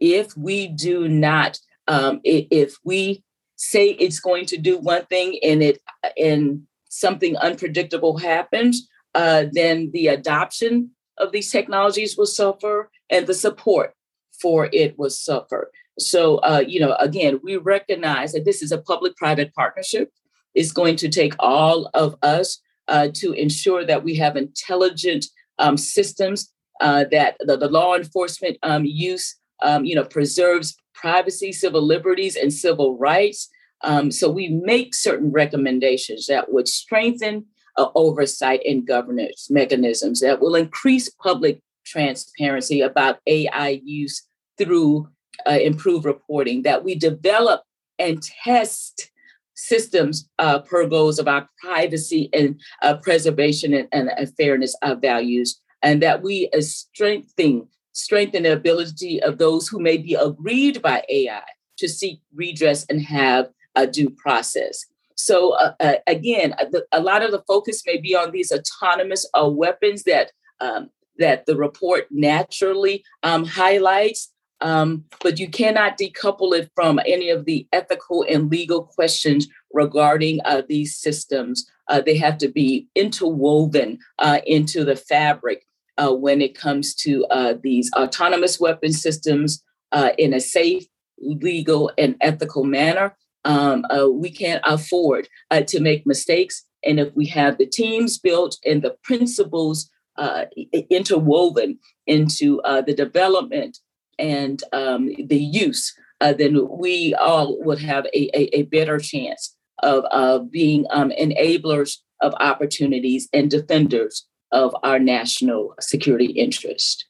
if 0.00 0.36
we 0.36 0.68
do 0.68 1.08
not, 1.08 1.58
um, 1.88 2.20
if 2.24 2.76
we 2.84 3.22
say 3.56 3.90
it's 3.90 4.20
going 4.20 4.46
to 4.46 4.56
do 4.56 4.78
one 4.78 5.06
thing 5.06 5.38
and 5.42 5.62
it 5.62 5.80
and 6.18 6.62
something 6.88 7.36
unpredictable 7.38 8.18
happens, 8.18 8.88
uh, 9.14 9.44
then 9.52 9.90
the 9.92 10.08
adoption 10.08 10.90
of 11.18 11.32
these 11.32 11.50
technologies 11.50 12.16
will 12.16 12.26
suffer 12.26 12.90
and 13.10 13.26
the 13.26 13.34
support 13.34 13.94
for 14.40 14.68
it 14.72 14.98
will 14.98 15.10
suffer. 15.10 15.70
So, 15.98 16.36
uh, 16.38 16.62
you 16.66 16.78
know, 16.78 16.94
again, 17.00 17.40
we 17.42 17.56
recognize 17.56 18.32
that 18.32 18.44
this 18.44 18.62
is 18.62 18.72
a 18.72 18.78
public 18.78 19.16
private 19.16 19.54
partnership. 19.54 20.10
It's 20.54 20.72
going 20.72 20.96
to 20.96 21.08
take 21.08 21.34
all 21.38 21.90
of 21.94 22.16
us 22.22 22.60
uh, 22.88 23.08
to 23.14 23.32
ensure 23.32 23.84
that 23.84 24.04
we 24.04 24.14
have 24.16 24.36
intelligent 24.36 25.26
um, 25.58 25.76
systems, 25.76 26.52
uh, 26.80 27.04
that 27.10 27.36
the, 27.40 27.56
the, 27.56 27.68
law 27.68 27.96
enforcement 27.96 28.58
um, 28.62 28.84
use, 28.84 29.36
um, 29.62 29.84
you 29.84 29.94
know, 29.94 30.04
preserves 30.04 30.76
privacy, 30.94 31.52
civil 31.52 31.82
liberties, 31.82 32.36
and 32.36 32.52
civil 32.52 32.96
rights. 32.98 33.48
Um, 33.82 34.10
so 34.10 34.30
we 34.30 34.48
make 34.48 34.94
certain 34.94 35.30
recommendations 35.30 36.26
that 36.26 36.52
would 36.52 36.68
strengthen 36.68 37.46
uh, 37.76 37.88
oversight 37.94 38.60
and 38.64 38.86
governance 38.86 39.50
mechanisms 39.50 40.20
that 40.20 40.40
will 40.40 40.54
increase 40.54 41.10
public 41.10 41.60
transparency 41.84 42.80
about 42.80 43.18
AI 43.26 43.80
use 43.84 44.26
through 44.58 45.08
uh, 45.46 45.58
improved 45.60 46.04
reporting, 46.04 46.62
that 46.62 46.84
we 46.84 46.94
develop 46.94 47.62
and 47.98 48.22
test 48.22 49.10
systems 49.54 50.28
uh, 50.38 50.58
per 50.60 50.86
goals 50.86 51.18
of 51.18 51.28
our 51.28 51.48
privacy 51.62 52.28
and 52.32 52.60
uh, 52.82 52.94
preservation 52.96 53.72
and, 53.72 53.88
and, 53.92 54.36
fairness 54.36 54.76
of 54.82 55.00
values, 55.00 55.60
and 55.82 56.02
that 56.02 56.22
we 56.22 56.50
uh, 56.56 56.60
strengthen 56.60 57.66
strengthen 57.96 58.44
the 58.44 58.52
ability 58.52 59.22
of 59.22 59.38
those 59.38 59.66
who 59.68 59.80
may 59.80 59.96
be 59.96 60.14
aggrieved 60.14 60.82
by 60.82 61.02
AI 61.08 61.42
to 61.78 61.88
seek 61.88 62.20
redress 62.34 62.84
and 62.88 63.02
have 63.02 63.48
a 63.74 63.86
due 63.86 64.10
process. 64.10 64.84
So 65.16 65.52
uh, 65.52 65.72
uh, 65.80 65.94
again, 66.06 66.54
the, 66.70 66.86
a 66.92 67.00
lot 67.00 67.22
of 67.22 67.30
the 67.30 67.42
focus 67.46 67.82
may 67.86 67.96
be 67.96 68.14
on 68.14 68.32
these 68.32 68.52
autonomous 68.52 69.28
uh, 69.34 69.48
weapons 69.48 70.04
that 70.04 70.32
um, 70.60 70.90
that 71.18 71.46
the 71.46 71.56
report 71.56 72.06
naturally 72.10 73.02
um, 73.22 73.44
highlights, 73.46 74.30
um, 74.60 75.04
but 75.22 75.38
you 75.38 75.48
cannot 75.48 75.98
decouple 75.98 76.54
it 76.54 76.70
from 76.74 77.00
any 77.06 77.30
of 77.30 77.46
the 77.46 77.66
ethical 77.72 78.24
and 78.28 78.50
legal 78.50 78.82
questions 78.82 79.48
regarding 79.72 80.40
uh, 80.44 80.62
these 80.68 80.96
systems. 80.96 81.66
Uh, 81.88 82.00
they 82.00 82.16
have 82.16 82.36
to 82.38 82.48
be 82.48 82.86
interwoven 82.94 83.98
uh, 84.18 84.40
into 84.46 84.84
the 84.84 84.96
fabric 84.96 85.66
uh, 85.98 86.12
when 86.12 86.40
it 86.40 86.56
comes 86.56 86.94
to 86.94 87.24
uh, 87.26 87.54
these 87.62 87.90
autonomous 87.94 88.60
weapon 88.60 88.92
systems 88.92 89.62
uh, 89.92 90.10
in 90.18 90.34
a 90.34 90.40
safe, 90.40 90.84
legal, 91.18 91.90
and 91.96 92.16
ethical 92.20 92.64
manner. 92.64 93.16
Um, 93.44 93.84
we 94.14 94.30
can't 94.30 94.62
afford 94.64 95.28
to 95.66 95.80
make 95.80 96.04
mistakes. 96.04 96.64
And 96.84 96.98
if 96.98 97.14
we 97.14 97.26
have 97.26 97.58
the 97.58 97.66
teams 97.66 98.18
built 98.18 98.58
and 98.64 98.82
the 98.82 98.96
principles 99.04 99.88
uh, 100.18 100.46
interwoven 100.90 101.78
into 102.06 102.60
uh, 102.62 102.80
the 102.80 102.94
development 102.94 103.78
and 104.18 104.62
um, 104.72 105.10
the 105.26 105.38
use, 105.38 105.94
uh, 106.20 106.32
then 106.32 106.66
we 106.70 107.14
all 107.14 107.62
would 107.62 107.80
have 107.80 108.06
a, 108.06 108.30
a, 108.34 108.60
a 108.60 108.62
better 108.62 108.98
chance 108.98 109.54
of, 109.82 110.04
of 110.06 110.50
being 110.50 110.86
um, 110.90 111.10
enablers 111.20 111.98
of 112.22 112.34
opportunities 112.40 113.28
and 113.32 113.50
defenders 113.50 114.26
of 114.56 114.74
our 114.82 114.98
national 114.98 115.74
security 115.80 116.32
interest. 116.32 117.04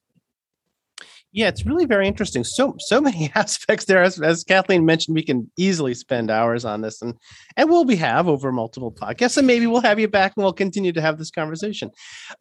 Yeah, 1.32 1.48
it's 1.48 1.66
really 1.66 1.84
very 1.84 2.08
interesting. 2.08 2.44
So 2.44 2.74
so 2.78 3.00
many 3.08 3.30
aspects 3.34 3.84
there. 3.84 4.02
As, 4.02 4.20
as 4.20 4.42
Kathleen 4.42 4.84
mentioned, 4.84 5.14
we 5.14 5.22
can 5.22 5.50
easily 5.56 5.94
spend 5.94 6.30
hours 6.30 6.64
on 6.64 6.80
this, 6.80 7.02
and 7.02 7.14
and 7.56 7.68
we'll 7.68 7.84
be 7.84 7.96
have 7.96 8.26
over 8.26 8.50
multiple 8.50 8.90
podcasts, 8.90 9.36
and 9.36 9.46
maybe 9.46 9.66
we'll 9.66 9.82
have 9.82 10.00
you 10.00 10.08
back, 10.08 10.32
and 10.34 10.42
we'll 10.42 10.52
continue 10.52 10.92
to 10.92 11.00
have 11.02 11.18
this 11.18 11.30
conversation. 11.30 11.90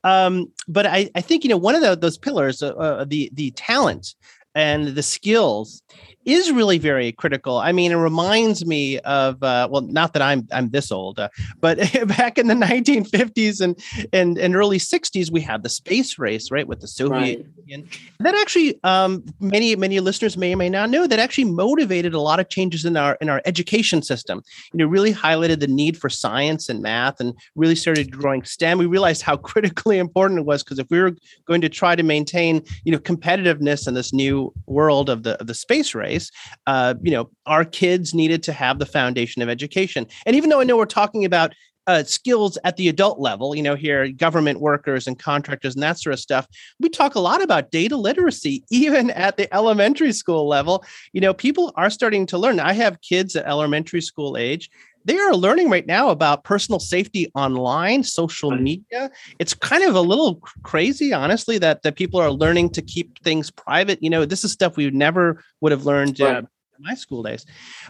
Um, 0.04 0.52
but 0.68 0.86
I 0.86 1.10
I 1.14 1.22
think 1.22 1.44
you 1.44 1.50
know 1.50 1.58
one 1.58 1.76
of 1.76 1.82
the, 1.82 1.96
those 1.96 2.18
pillars, 2.18 2.64
uh, 2.64 2.70
uh, 2.70 3.06
the 3.06 3.30
the 3.34 3.52
talent 3.52 4.16
and 4.56 4.88
the 4.90 5.04
skills 5.04 5.84
is 6.26 6.52
really 6.52 6.80
very 6.80 7.12
critical. 7.12 7.60
I 7.60 7.72
mean, 7.72 7.92
it 7.92 7.96
reminds 7.96 8.66
me 8.66 9.00
of 9.00 9.42
uh, 9.44 9.68
well, 9.72 9.84
not 9.84 10.14
that 10.14 10.22
I'm 10.22 10.48
I'm 10.52 10.70
this 10.70 10.92
old, 10.92 11.20
uh, 11.20 11.30
but 11.62 11.78
back 12.08 12.38
in 12.38 12.48
the 12.48 12.56
1950s 12.56 13.62
and 13.62 13.80
and, 14.12 14.38
and 14.38 14.56
early 14.56 14.80
60s, 14.80 15.32
we 15.32 15.42
had 15.42 15.64
the 15.64 15.70
space 15.70 16.18
race, 16.18 16.50
right, 16.52 16.68
with 16.68 16.82
the 16.82 16.88
Soviet 16.88 17.40
right. 17.40 17.46
Union. 17.66 17.88
That 18.20 18.36
actually, 18.36 18.80
um, 18.84 19.24
many 19.40 19.76
many 19.76 20.00
listeners 20.00 20.36
may 20.36 20.54
or 20.54 20.58
may 20.58 20.70
not 20.70 20.90
know 20.90 21.06
that 21.08 21.20
actually 21.20 21.46
motivated 21.46 22.14
a 22.14 22.20
lot 22.20 22.40
of 22.40 22.50
changes 22.50 22.86
in 22.86 22.98
our 22.98 23.18
in 23.22 23.30
our 23.30 23.42
education 23.46 24.02
system. 24.02 24.42
You 24.74 24.80
know, 24.80 24.88
really 24.88 25.14
highlighted 25.14 25.60
the 25.60 25.68
need 25.68 25.98
for 25.98 26.10
science 26.10 26.70
and 26.70 26.82
math, 26.82 27.20
and 27.20 27.34
really 27.56 27.76
started 27.76 28.12
growing 28.12 28.44
STEM. 28.44 28.80
We 28.80 28.88
realized 28.88 29.22
how 29.22 29.38
critically 29.46 30.00
important 30.00 30.40
it 30.40 30.46
was 30.46 30.64
because 30.64 30.80
if 30.80 30.88
we 30.90 31.00
were 31.00 31.12
going 31.46 31.62
to 31.62 31.70
try 31.70 31.96
to 31.96 32.04
maintain, 32.04 32.64
you 32.84 32.92
know, 32.92 32.98
competitiveness 32.98 33.88
in 33.88 33.94
this 33.94 34.12
new 34.12 34.45
world 34.66 35.10
of 35.10 35.24
the 35.24 35.40
of 35.40 35.48
the 35.48 35.54
space 35.54 35.94
race, 35.96 36.32
uh, 36.68 36.96
you 37.02 37.12
know, 37.12 37.30
our 37.46 37.66
kids 37.66 38.14
needed 38.14 38.44
to 38.44 38.54
have 38.54 38.80
the 38.80 38.86
foundation 38.86 39.42
of 39.42 39.50
education. 39.50 40.08
And 40.26 40.36
even 40.36 40.50
though 40.50 40.60
I 40.60 40.64
know 40.64 40.78
we're 40.78 40.86
talking 40.86 41.26
about 41.26 41.54
uh, 41.88 42.04
skills 42.04 42.58
at 42.64 42.78
the 42.78 42.90
adult 42.90 43.20
level, 43.20 43.56
you 43.56 43.62
know, 43.62 43.76
here, 43.76 44.10
government 44.10 44.60
workers 44.60 45.08
and 45.08 45.20
contractors 45.20 45.76
and 45.76 45.84
that 45.84 46.00
sort 46.00 46.14
of 46.14 46.20
stuff. 46.20 46.48
We 46.80 46.90
talk 46.90 47.16
a 47.16 47.20
lot 47.20 47.44
about 47.44 47.72
data 47.72 47.96
literacy, 47.96 48.64
even 48.70 49.12
at 49.12 49.38
the 49.38 49.54
elementary 49.54 50.14
school 50.14 50.48
level. 50.48 50.84
You 51.14 51.22
know, 51.22 51.34
people 51.34 51.72
are 51.76 51.90
starting 51.90 52.26
to 52.28 52.38
learn. 52.38 52.60
I 52.60 52.74
have 52.74 53.02
kids 53.02 53.36
at 53.36 53.46
elementary 53.46 54.02
school 54.02 54.38
age. 54.38 54.70
They 55.06 55.18
are 55.18 55.36
learning 55.36 55.70
right 55.70 55.86
now 55.86 56.10
about 56.10 56.44
personal 56.44 56.80
safety 56.80 57.32
online, 57.36 58.04
social 58.04 58.52
media. 58.52 59.12
It's 59.40 59.54
kind 59.54 59.84
of 59.84 59.96
a 59.96 60.02
little 60.02 60.36
crazy, 60.64 61.14
honestly, 61.14 61.58
that, 61.60 61.84
that 61.84 61.96
people 61.96 62.20
are 62.20 62.32
learning 62.32 62.72
to 62.72 62.82
keep 62.82 63.24
things 63.24 63.52
private. 63.52 64.02
You 64.02 64.10
know, 64.10 64.26
this 64.26 64.44
is 64.44 64.52
stuff 64.52 64.78
we 64.78 64.90
never 64.90 65.44
would 65.62 65.72
have 65.72 65.86
learned 65.86 66.20
uh, 66.20 66.42
my 66.80 66.94
school 66.94 67.24
days 67.24 67.46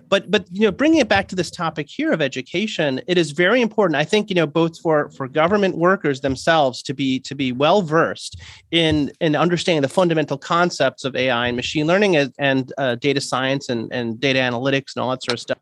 but 0.10 0.30
but 0.30 0.46
you 0.52 0.62
know 0.62 0.72
bringing 0.72 1.00
it 1.00 1.10
back 1.10 1.28
to 1.28 1.36
this 1.36 1.50
topic 1.50 1.88
here 1.90 2.12
of 2.12 2.22
education 2.22 3.02
it 3.08 3.18
is 3.18 3.32
very 3.32 3.62
important 3.62 3.96
i 3.96 4.04
think 4.04 4.30
you 4.30 4.36
know 4.36 4.46
both 4.46 4.80
for 4.80 5.10
for 5.10 5.28
government 5.28 5.78
workers 5.78 6.22
themselves 6.22 6.84
to 6.84 6.94
be 6.94 7.20
to 7.20 7.36
be 7.36 7.52
well 7.52 7.82
versed 7.82 8.40
in 8.72 9.12
in 9.22 9.36
understanding 9.36 9.82
the 9.82 9.90
fundamental 9.90 10.38
concepts 10.38 11.04
of 11.04 11.16
ai 11.16 11.48
and 11.48 11.56
machine 11.56 11.88
learning 11.88 12.16
and, 12.16 12.34
and 12.38 12.74
uh, 12.78 12.96
data 12.96 13.22
science 13.22 13.70
and 13.70 13.92
and 13.92 14.20
data 14.20 14.40
analytics 14.40 14.96
and 14.96 15.04
all 15.04 15.10
that 15.10 15.24
sort 15.24 15.34
of 15.34 15.40
stuff 15.40 15.58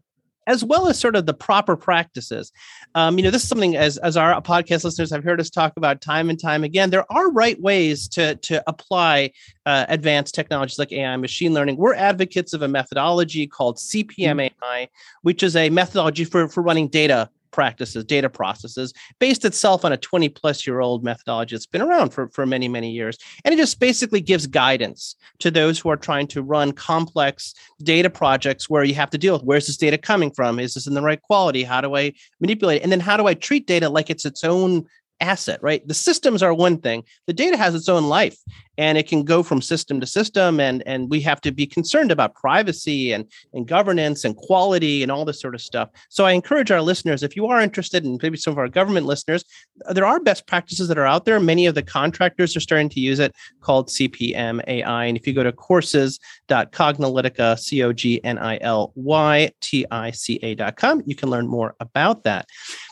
as 0.48 0.64
well 0.64 0.88
as 0.88 1.00
sort 1.00 1.16
of 1.16 1.26
the 1.26 1.34
proper 1.34 1.76
practices. 1.76 2.52
Um, 2.96 3.18
you 3.18 3.24
know, 3.24 3.32
this 3.32 3.44
is 3.44 3.50
something 3.50 3.76
as 3.76 3.98
as 4.00 4.18
our 4.18 4.40
podcast 4.42 4.84
listeners 4.84 5.12
have 5.12 5.24
heard 5.24 5.40
us 5.40 5.50
talk 5.50 5.74
about 5.78 6.02
time 6.02 6.30
and 6.30 6.40
time 6.40 6.64
again. 6.64 6.90
There 6.90 7.12
are 7.12 7.32
right 7.32 7.60
ways 7.62 8.08
to 8.10 8.36
to 8.36 8.64
apply 8.68 9.32
uh, 9.66 9.86
advanced 9.90 10.36
technologies 10.36 10.80
like 10.80 10.92
AI, 10.92 11.16
machine 11.18 11.54
learning. 11.54 11.78
We're 11.78 11.96
advocates 11.96 12.54
of 12.54 12.62
a 12.62 12.68
methodology 12.68 13.48
called 13.48 13.78
CPM 13.78 14.42
AI, 14.42 14.90
which 15.22 15.44
is 15.44 15.56
a 15.56 15.70
methodology 15.70 16.26
for 16.26 16.48
for 16.48 16.62
running 16.62 16.88
data 16.88 17.30
practices, 17.54 18.04
data 18.04 18.30
processes, 18.30 18.94
based 19.20 19.46
itself 19.46 19.86
on 19.86 19.94
a 19.94 19.98
20 19.98 20.28
plus 20.30 20.68
year 20.68 20.82
old 20.82 21.04
methodology 21.04 21.56
that's 21.56 21.66
been 21.66 21.82
around 21.82 22.10
for, 22.10 22.28
for 22.30 22.46
many, 22.46 22.68
many 22.68 22.92
years. 22.92 23.18
And 23.46 23.54
it 23.54 23.58
just 23.58 23.80
basically 23.80 24.20
gives 24.20 24.48
guidance 24.48 25.16
to 25.40 25.50
those 25.50 25.80
who 25.80 25.90
are 25.90 25.98
trying 25.98 26.28
to 26.28 26.42
run 26.42 26.74
complex 26.74 27.54
data 27.82 28.10
projects 28.10 28.70
where 28.70 28.84
you 28.84 28.96
have 28.96 29.12
to 29.12 29.18
deal 29.18 29.34
with 29.34 29.44
where's 29.44 29.68
this 29.68 29.78
data 29.78 29.98
coming 29.98 30.32
from? 30.32 30.60
Is 30.60 30.74
this 30.74 30.88
in 30.88 30.94
the 30.94 31.02
right 31.02 31.22
quality? 31.22 31.64
How 31.64 31.80
do 31.80 31.96
I 31.96 32.14
manipulate 32.42 32.82
it? 32.82 32.84
And 32.84 32.92
then 32.92 33.00
how 33.00 33.16
do 33.16 33.28
I 33.28 33.36
treat 33.36 33.68
data 33.68 33.88
like 33.88 34.10
it's 34.10 34.26
its 34.26 34.44
own 34.44 34.86
asset, 35.22 35.60
right? 35.62 35.88
The 35.88 35.94
systems 35.94 36.44
are 36.44 36.54
one 36.54 36.78
thing. 36.80 37.04
The 37.28 37.34
data 37.34 37.56
has 37.58 37.76
its 37.76 37.88
own 37.88 38.04
life 38.10 38.38
and 38.78 38.98
it 38.98 39.08
can 39.08 39.24
go 39.24 39.44
from 39.44 39.62
system 39.62 40.00
to 40.00 40.08
system 40.08 40.60
and 40.60 40.84
and 40.86 41.10
we 41.10 41.22
have 41.22 41.42
to 41.42 41.52
be 41.52 41.66
concerned 41.66 42.12
about 42.12 42.36
privacy 42.36 43.12
and 43.12 43.26
and 43.54 43.68
governance 43.68 44.26
and 44.26 44.36
quality 44.36 45.04
and 45.04 45.12
all 45.12 45.26
this 45.26 45.40
sort 45.40 45.56
of 45.56 45.62
stuff. 45.62 45.90
So 46.10 46.26
I 46.26 46.32
encourage 46.32 46.72
our 46.72 46.82
listeners 46.82 47.24
if 47.24 47.36
you 47.36 47.48
are 47.48 47.62
interested 47.62 48.04
and 48.04 48.20
maybe 48.22 48.38
some 48.38 48.52
of 48.52 48.58
our 48.58 48.70
government 48.70 49.06
listeners, 49.06 49.44
there 49.92 50.06
are 50.06 50.20
best 50.20 50.48
practices 50.48 50.88
that 50.88 50.98
are 50.98 51.06
out 51.06 51.26
there. 51.26 51.40
Many 51.40 51.66
of 51.66 51.76
the 51.76 51.84
contractors 51.84 52.56
are 52.56 52.62
starting 52.62 52.90
to 52.90 53.00
use 53.00 53.20
it 53.20 53.34
called 53.62 53.90
CPM 53.90 54.62
AI 54.68 55.06
and 55.06 55.18
if 55.18 55.28
you 55.28 55.34
go 55.34 55.44
to 55.44 55.52
courses.cognilytica 55.52 57.60
c 57.60 57.84
o 57.84 57.94
g 57.94 58.22
n 58.24 58.38
i 58.38 58.58
l 58.62 58.92
y 58.96 59.52
t 59.62 59.86
i 59.92 60.12
c 60.12 60.40
a.com, 60.42 61.02
you 61.06 61.16
can 61.16 61.30
learn 61.30 61.48
more 61.48 61.76
about 61.80 62.24
that. 62.24 62.48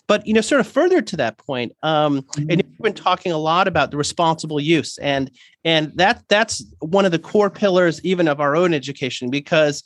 But 0.08 0.26
you 0.28 0.34
know, 0.34 0.42
sort 0.42 0.62
of 0.62 0.68
further 0.68 1.02
to 1.02 1.18
that 1.18 1.38
point, 1.38 1.74
um, 1.84 2.18
and 2.18 2.50
mm-hmm. 2.50 2.52
you've 2.52 2.78
been 2.80 2.94
talking 2.94 3.32
a 3.32 3.38
lot 3.38 3.68
about 3.68 3.92
the 3.92 3.98
responsible 3.98 4.60
use, 4.60 4.98
and 4.98 5.32
and 5.64 5.92
that 5.96 6.24
that's 6.28 6.64
one 6.80 7.06
of 7.06 7.12
the 7.12 7.20
core 7.20 7.50
pillars 7.50 8.02
even 8.04 8.28
of 8.28 8.40
our 8.40 8.56
own 8.56 8.74
education 8.74 9.30
because 9.30 9.84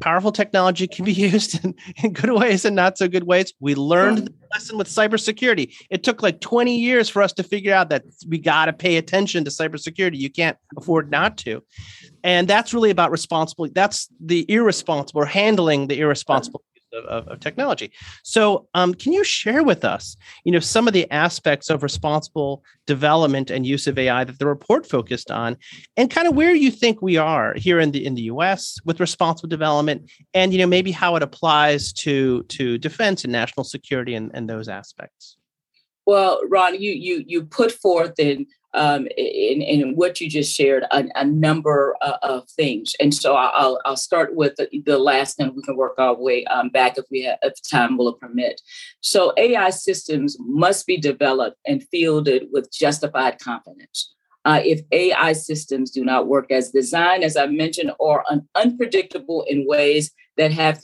powerful 0.00 0.32
technology 0.32 0.86
can 0.86 1.04
be 1.04 1.12
used 1.32 1.64
in, 1.64 1.74
in 2.02 2.12
good 2.12 2.30
ways 2.30 2.64
and 2.64 2.76
not 2.76 2.98
so 2.98 3.08
good 3.08 3.24
ways. 3.24 3.52
We 3.60 3.74
learned 3.74 4.28
the 4.28 4.32
lesson 4.52 4.78
with 4.78 4.88
cybersecurity. 4.88 5.74
It 5.90 6.02
took 6.02 6.22
like 6.22 6.40
20 6.40 6.76
years 6.76 7.08
for 7.08 7.22
us 7.22 7.32
to 7.34 7.42
figure 7.42 7.72
out 7.72 7.90
that 7.90 8.04
we 8.28 8.38
got 8.38 8.66
to 8.66 8.72
pay 8.72 8.96
attention 8.96 9.44
to 9.44 9.50
cybersecurity. 9.50 10.16
You 10.16 10.30
can't 10.30 10.56
afford 10.76 11.10
not 11.10 11.36
to. 11.38 11.62
And 12.24 12.48
that's 12.48 12.74
really 12.74 12.90
about 12.90 13.10
responsible. 13.10 13.68
That's 13.72 14.08
the 14.20 14.44
irresponsible 14.50 15.24
handling 15.24 15.86
the 15.86 16.00
irresponsible 16.00 16.62
of, 17.04 17.28
of 17.28 17.40
technology. 17.40 17.92
So, 18.22 18.68
um, 18.74 18.94
can 18.94 19.12
you 19.12 19.24
share 19.24 19.62
with 19.62 19.84
us, 19.84 20.16
you 20.44 20.52
know, 20.52 20.60
some 20.60 20.86
of 20.86 20.94
the 20.94 21.10
aspects 21.10 21.70
of 21.70 21.82
responsible 21.82 22.62
development 22.86 23.50
and 23.50 23.66
use 23.66 23.86
of 23.86 23.98
AI 23.98 24.24
that 24.24 24.38
the 24.38 24.46
report 24.46 24.86
focused 24.86 25.30
on, 25.30 25.56
and 25.96 26.10
kind 26.10 26.26
of 26.26 26.34
where 26.34 26.54
you 26.54 26.70
think 26.70 27.02
we 27.02 27.16
are 27.16 27.54
here 27.54 27.80
in 27.80 27.90
the 27.92 28.04
in 28.04 28.14
the 28.14 28.22
U.S. 28.22 28.78
with 28.84 29.00
responsible 29.00 29.48
development, 29.48 30.10
and 30.34 30.52
you 30.52 30.58
know, 30.58 30.66
maybe 30.66 30.92
how 30.92 31.16
it 31.16 31.22
applies 31.22 31.92
to 31.94 32.42
to 32.44 32.78
defense 32.78 33.24
and 33.24 33.32
national 33.32 33.64
security 33.64 34.14
and, 34.14 34.30
and 34.34 34.48
those 34.48 34.68
aspects. 34.68 35.36
Well, 36.06 36.40
Ron, 36.48 36.80
you 36.80 36.92
you 36.92 37.24
you 37.26 37.44
put 37.44 37.72
forth 37.72 38.18
in 38.18 38.46
um, 38.74 39.06
in, 39.16 39.62
in 39.62 39.96
what 39.96 40.20
you 40.20 40.28
just 40.28 40.54
shared 40.54 40.84
a, 40.90 41.04
a 41.14 41.24
number 41.24 41.96
uh, 42.02 42.18
of 42.22 42.48
things. 42.50 42.94
And 43.00 43.12
so 43.14 43.34
I'll, 43.34 43.80
I'll 43.84 43.96
start 43.96 44.34
with 44.34 44.56
the, 44.56 44.68
the 44.84 44.98
last 44.98 45.40
and 45.40 45.54
we 45.54 45.62
can 45.62 45.76
work 45.76 45.94
our 45.98 46.14
way 46.14 46.44
um, 46.46 46.68
back 46.68 46.98
if 46.98 47.04
we 47.10 47.22
have 47.22 47.38
if 47.42 47.54
time 47.68 47.96
will 47.96 48.14
permit. 48.14 48.60
So 49.00 49.32
AI 49.36 49.70
systems 49.70 50.36
must 50.38 50.86
be 50.86 50.96
developed 50.98 51.58
and 51.66 51.86
fielded 51.90 52.48
with 52.52 52.72
justified 52.72 53.38
confidence. 53.38 54.12
Uh, 54.44 54.60
if 54.64 54.80
AI 54.92 55.32
systems 55.32 55.90
do 55.90 56.04
not 56.04 56.28
work 56.28 56.52
as 56.52 56.70
designed, 56.70 57.24
as 57.24 57.36
I 57.36 57.46
mentioned, 57.46 57.90
or 57.98 58.24
un- 58.30 58.48
unpredictable 58.54 59.44
in 59.48 59.66
ways 59.66 60.12
that 60.36 60.52
have 60.52 60.80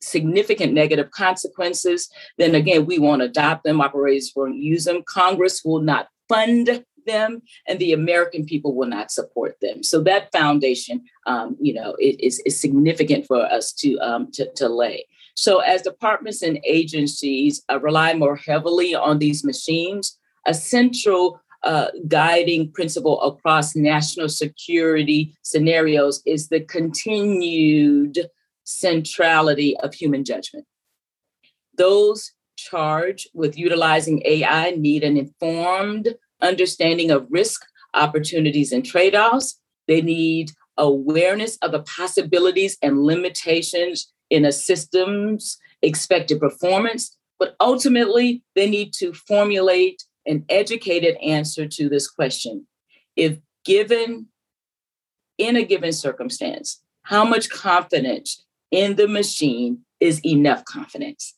significant 0.00 0.72
negative 0.72 1.10
consequences, 1.10 2.08
then 2.38 2.54
again, 2.54 2.86
we 2.86 2.98
won't 2.98 3.20
adopt 3.20 3.64
them. 3.64 3.82
Operators 3.82 4.32
won't 4.34 4.56
use 4.56 4.84
them. 4.84 5.02
Congress 5.06 5.62
will 5.62 5.82
not 5.82 6.08
fund 6.30 6.84
them 7.06 7.42
and 7.66 7.78
the 7.78 7.92
American 7.92 8.44
people 8.44 8.74
will 8.74 8.88
not 8.88 9.10
support 9.10 9.56
them. 9.60 9.82
So 9.82 10.02
that 10.02 10.32
foundation, 10.32 11.04
um, 11.26 11.56
you 11.60 11.74
know, 11.74 11.96
is, 12.00 12.40
is 12.44 12.60
significant 12.60 13.26
for 13.26 13.44
us 13.44 13.72
to, 13.74 13.98
um, 13.98 14.30
to, 14.32 14.50
to 14.54 14.68
lay. 14.68 15.04
So 15.34 15.60
as 15.60 15.82
departments 15.82 16.42
and 16.42 16.60
agencies 16.64 17.62
uh, 17.70 17.80
rely 17.80 18.14
more 18.14 18.36
heavily 18.36 18.94
on 18.94 19.18
these 19.18 19.44
machines, 19.44 20.18
a 20.46 20.54
central 20.54 21.40
uh, 21.62 21.88
guiding 22.08 22.72
principle 22.72 23.20
across 23.20 23.76
national 23.76 24.28
security 24.28 25.36
scenarios 25.42 26.22
is 26.26 26.48
the 26.48 26.60
continued 26.60 28.18
centrality 28.64 29.76
of 29.78 29.94
human 29.94 30.24
judgment. 30.24 30.66
Those 31.76 32.32
charged 32.56 33.28
with 33.34 33.58
utilizing 33.58 34.22
AI 34.24 34.70
need 34.72 35.02
an 35.02 35.16
informed 35.16 36.14
understanding 36.42 37.10
of 37.10 37.26
risk, 37.30 37.62
opportunities, 37.94 38.72
and 38.72 38.84
trade 38.84 39.14
offs. 39.14 39.60
They 39.88 40.02
need 40.02 40.52
awareness 40.76 41.56
of 41.58 41.72
the 41.72 41.82
possibilities 41.82 42.78
and 42.82 43.02
limitations 43.02 44.12
in 44.30 44.44
a 44.44 44.52
system's 44.52 45.58
expected 45.82 46.40
performance. 46.40 47.16
But 47.38 47.56
ultimately, 47.60 48.42
they 48.54 48.68
need 48.68 48.92
to 48.94 49.12
formulate 49.12 50.04
an 50.26 50.44
educated 50.48 51.16
answer 51.16 51.66
to 51.66 51.88
this 51.88 52.08
question. 52.08 52.66
If 53.16 53.38
given 53.64 54.26
in 55.38 55.56
a 55.56 55.64
given 55.64 55.92
circumstance, 55.92 56.82
how 57.02 57.24
much 57.24 57.48
confidence 57.50 58.44
in 58.70 58.96
the 58.96 59.08
machine 59.08 59.80
is 59.98 60.24
enough 60.24 60.64
confidence? 60.64 61.34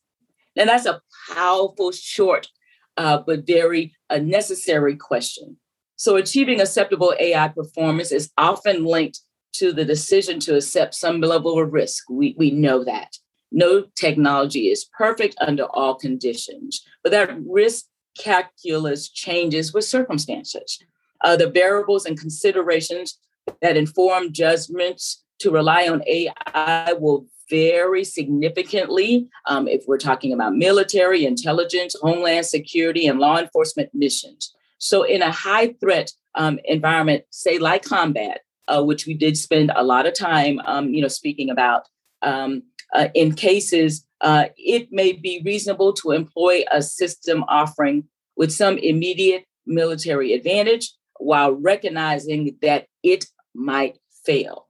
And 0.57 0.69
that's 0.69 0.87
a 0.87 1.01
powerful, 1.33 1.93
short 1.93 2.49
uh, 2.97 3.19
but 3.27 3.47
very 3.47 3.95
a 4.11 4.21
necessary 4.21 4.97
question. 4.97 5.57
So, 5.97 6.17
achieving 6.17 6.61
acceptable 6.61 7.15
AI 7.19 7.49
performance 7.49 8.13
is 8.13 8.31
often 8.37 8.85
linked 8.85 9.21
to 9.55 9.73
the 9.73 9.85
decision 9.85 10.41
to 10.41 10.57
accept 10.57 10.95
some 10.95 11.21
level 11.21 11.61
of 11.61 11.73
risk. 11.73 12.05
We, 12.11 12.35
we 12.39 12.51
know 12.51 12.85
that. 12.85 13.17
No 13.51 13.85
technology 13.97 14.69
is 14.69 14.89
perfect 14.97 15.37
under 15.41 15.65
all 15.65 15.95
conditions, 15.95 16.83
but 17.03 17.13
that 17.13 17.31
risk 17.47 17.85
calculus 18.19 19.09
changes 19.09 19.73
with 19.73 19.85
circumstances. 19.85 20.79
Uh, 21.23 21.37
the 21.37 21.51
variables 21.51 22.07
and 22.07 22.19
considerations 22.19 23.19
that 23.61 23.77
inform 23.77 24.33
judgments 24.33 25.23
to 25.39 25.51
rely 25.51 25.89
on 25.89 26.03
AI 26.07 26.95
will 26.99 27.27
vary 27.53 28.03
significantly 28.03 29.29
um, 29.47 29.69
if 29.69 29.85
we're 29.87 29.99
talking 29.99 30.33
about 30.33 30.57
military, 30.57 31.27
intelligence, 31.27 31.95
homeland 32.01 32.47
security, 32.47 33.07
and 33.07 33.21
law 33.21 33.39
enforcement 33.39 33.91
missions. 33.93 34.55
So, 34.79 35.03
in 35.03 35.21
a 35.21 35.31
high 35.31 35.75
threat 35.75 36.11
um, 36.35 36.59
environment, 36.65 37.25
say 37.31 37.59
like 37.59 37.85
combat, 37.85 38.41
uh, 38.69 38.83
which 38.83 39.07
we 39.07 39.15
did 39.15 39.37
spend 39.37 39.71
a 39.77 39.85
lot 39.85 40.07
of 40.07 40.15
time, 40.15 40.61
um, 40.65 40.95
you 40.95 41.03
know, 41.03 41.09
speaking 41.09 41.51
about, 41.51 41.83
um, 42.23 42.63
uh, 42.95 43.09
in 43.15 43.35
cases, 43.35 44.07
uh, 44.23 44.47
it 44.57 44.89
may 44.91 45.13
be 45.13 45.43
reasonable 45.45 45.93
to 45.93 46.13
employ 46.13 46.65
a 46.73 46.81
system 46.81 47.45
offering 47.49 48.05
with 48.37 48.51
some 48.51 48.79
immediate 48.79 49.45
military 49.67 50.33
advantage 50.33 50.93
while 51.19 51.53
recognizing 51.53 52.57
that 52.63 52.87
it 53.03 53.27
might 53.55 53.99
fail. 54.25 54.69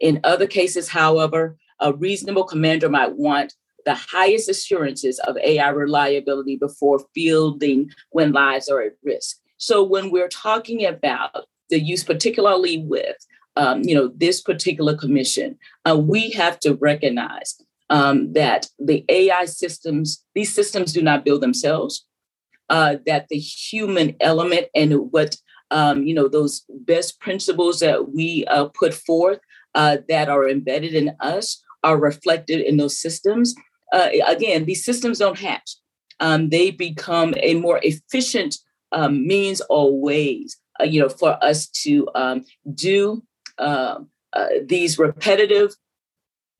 In 0.00 0.20
other 0.24 0.46
cases, 0.46 0.88
however, 0.88 1.56
a 1.82 1.92
reasonable 1.92 2.44
commander 2.44 2.88
might 2.88 3.16
want 3.16 3.52
the 3.84 3.94
highest 3.94 4.48
assurances 4.48 5.18
of 5.20 5.36
AI 5.38 5.68
reliability 5.68 6.56
before 6.56 7.04
fielding 7.14 7.90
when 8.10 8.32
lives 8.32 8.68
are 8.68 8.80
at 8.80 8.92
risk. 9.02 9.38
So 9.56 9.82
when 9.82 10.10
we're 10.10 10.28
talking 10.28 10.86
about 10.86 11.46
the 11.68 11.80
use, 11.80 12.04
particularly 12.04 12.78
with 12.78 13.16
um, 13.56 13.82
you 13.82 13.94
know 13.94 14.10
this 14.16 14.40
particular 14.40 14.96
commission, 14.96 15.58
uh, 15.88 15.96
we 15.96 16.30
have 16.30 16.58
to 16.60 16.74
recognize 16.74 17.60
um, 17.90 18.32
that 18.32 18.68
the 18.78 19.04
AI 19.08 19.44
systems, 19.44 20.24
these 20.34 20.54
systems 20.54 20.92
do 20.92 21.02
not 21.02 21.24
build 21.24 21.42
themselves. 21.42 22.06
Uh, 22.70 22.96
that 23.04 23.26
the 23.28 23.38
human 23.38 24.16
element 24.20 24.66
and 24.74 25.12
what 25.12 25.36
um, 25.70 26.04
you 26.04 26.14
know 26.14 26.28
those 26.28 26.64
best 26.70 27.20
principles 27.20 27.80
that 27.80 28.12
we 28.14 28.46
uh, 28.46 28.66
put 28.66 28.94
forth 28.94 29.38
uh, 29.74 29.98
that 30.08 30.28
are 30.28 30.48
embedded 30.48 30.94
in 30.94 31.14
us 31.20 31.61
are 31.82 31.98
reflected 31.98 32.60
in 32.60 32.76
those 32.76 32.98
systems. 32.98 33.54
Uh, 33.92 34.08
again, 34.26 34.64
these 34.64 34.84
systems 34.84 35.18
don't 35.18 35.38
hatch. 35.38 35.76
Um, 36.20 36.48
they 36.50 36.70
become 36.70 37.34
a 37.42 37.54
more 37.54 37.80
efficient 37.82 38.56
um, 38.92 39.26
means 39.26 39.60
or 39.68 39.98
ways, 40.00 40.56
uh, 40.80 40.84
you 40.84 41.00
know, 41.00 41.08
for 41.08 41.42
us 41.42 41.66
to 41.68 42.08
um, 42.14 42.44
do 42.74 43.22
um, 43.58 44.08
uh, 44.32 44.46
these 44.64 44.98
repetitive 44.98 45.74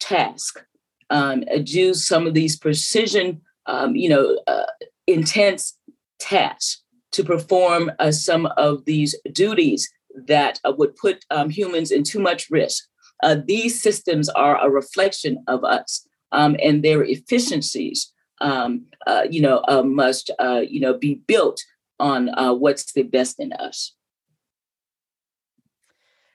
tasks, 0.00 0.62
um, 1.10 1.44
do 1.64 1.94
some 1.94 2.26
of 2.26 2.34
these 2.34 2.58
precision, 2.58 3.40
um, 3.66 3.94
you 3.94 4.08
know, 4.08 4.38
uh, 4.46 4.66
intense 5.06 5.78
tasks 6.18 6.82
to 7.12 7.22
perform 7.22 7.90
uh, 7.98 8.10
some 8.10 8.46
of 8.56 8.84
these 8.84 9.14
duties 9.32 9.90
that 10.26 10.60
uh, 10.64 10.72
would 10.76 10.96
put 10.96 11.24
humans 11.50 11.90
in 11.90 12.02
too 12.02 12.20
much 12.20 12.50
risk 12.50 12.84
uh, 13.22 13.36
these 13.46 13.80
systems 13.80 14.28
are 14.30 14.58
a 14.64 14.70
reflection 14.70 15.42
of 15.46 15.64
us, 15.64 16.06
um, 16.32 16.56
and 16.62 16.82
their 16.82 17.02
efficiencies, 17.04 18.12
um, 18.40 18.86
uh, 19.06 19.24
you 19.30 19.40
know, 19.40 19.62
uh, 19.68 19.82
must 19.82 20.30
uh, 20.38 20.62
you 20.68 20.80
know 20.80 20.96
be 20.96 21.20
built 21.26 21.60
on 21.98 22.28
uh, 22.38 22.52
what's 22.52 22.92
the 22.92 23.02
best 23.02 23.38
in 23.38 23.52
us. 23.52 23.94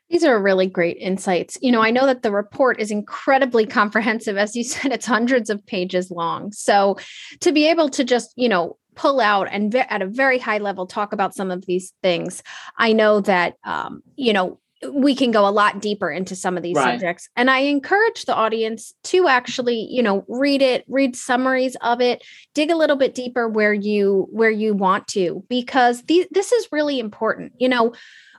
These 0.10 0.24
are 0.24 0.42
really 0.42 0.68
great 0.68 0.98
insights. 0.98 1.58
You 1.62 1.72
know, 1.72 1.82
I 1.82 1.92
know 1.92 2.06
that 2.06 2.24
the 2.24 2.32
report 2.32 2.80
is 2.80 2.92
incredibly 2.92 3.66
comprehensive. 3.66 4.38
As 4.38 4.56
you 4.56 4.64
said, 4.64 4.92
it's 4.92 5.06
hundreds 5.06 5.50
of 5.50 5.66
pages 5.66 6.12
long. 6.12 6.52
So 6.52 6.98
to 7.42 7.52
be 7.52 7.68
able 7.68 7.90
to 7.90 8.04
just, 8.04 8.32
you 8.36 8.50
know, 8.50 8.78
pull 8.96 9.20
out 9.20 9.48
and 9.52 9.72
ve- 9.72 9.80
at 9.80 10.02
a 10.02 10.08
very 10.08 10.40
high 10.40 10.58
level 10.58 10.88
talk 10.88 11.14
about 11.14 11.36
some 11.36 11.52
of 11.52 11.66
these 11.66 11.94
things, 12.02 12.42
I 12.78 12.94
know 12.94 13.22
that, 13.22 13.56
um, 13.64 14.02
you 14.16 14.34
know, 14.34 14.60
we 14.94 15.16
can 15.16 15.32
go 15.32 15.48
a 15.48 15.50
lot 15.50 15.82
deeper 15.82 16.10
into 16.10 16.36
some 16.36 16.56
of 16.56 16.64
these 16.64 16.76
right. 16.76 16.94
subjects 16.94 17.30
and 17.36 17.50
i 17.50 17.60
encourage 17.60 18.26
the 18.26 18.36
audience 18.36 18.94
to 19.04 19.28
actually 19.28 19.88
you 19.90 20.04
know 20.04 20.24
read 20.28 20.62
it 20.62 20.84
read 20.88 21.16
summaries 21.16 21.76
of 21.82 22.00
it 22.00 22.24
dig 22.54 22.70
a 22.70 22.76
little 22.76 22.96
bit 22.96 23.16
deeper 23.16 23.48
where 23.48 23.74
you 23.74 24.28
where 24.32 24.52
you 24.52 24.74
want 24.74 25.08
to 25.08 25.44
because 25.50 26.04
the, 26.04 26.28
this 26.32 26.52
is 26.52 26.68
really 26.72 27.00
important 27.00 27.54
you 27.58 27.68
know 27.68 27.94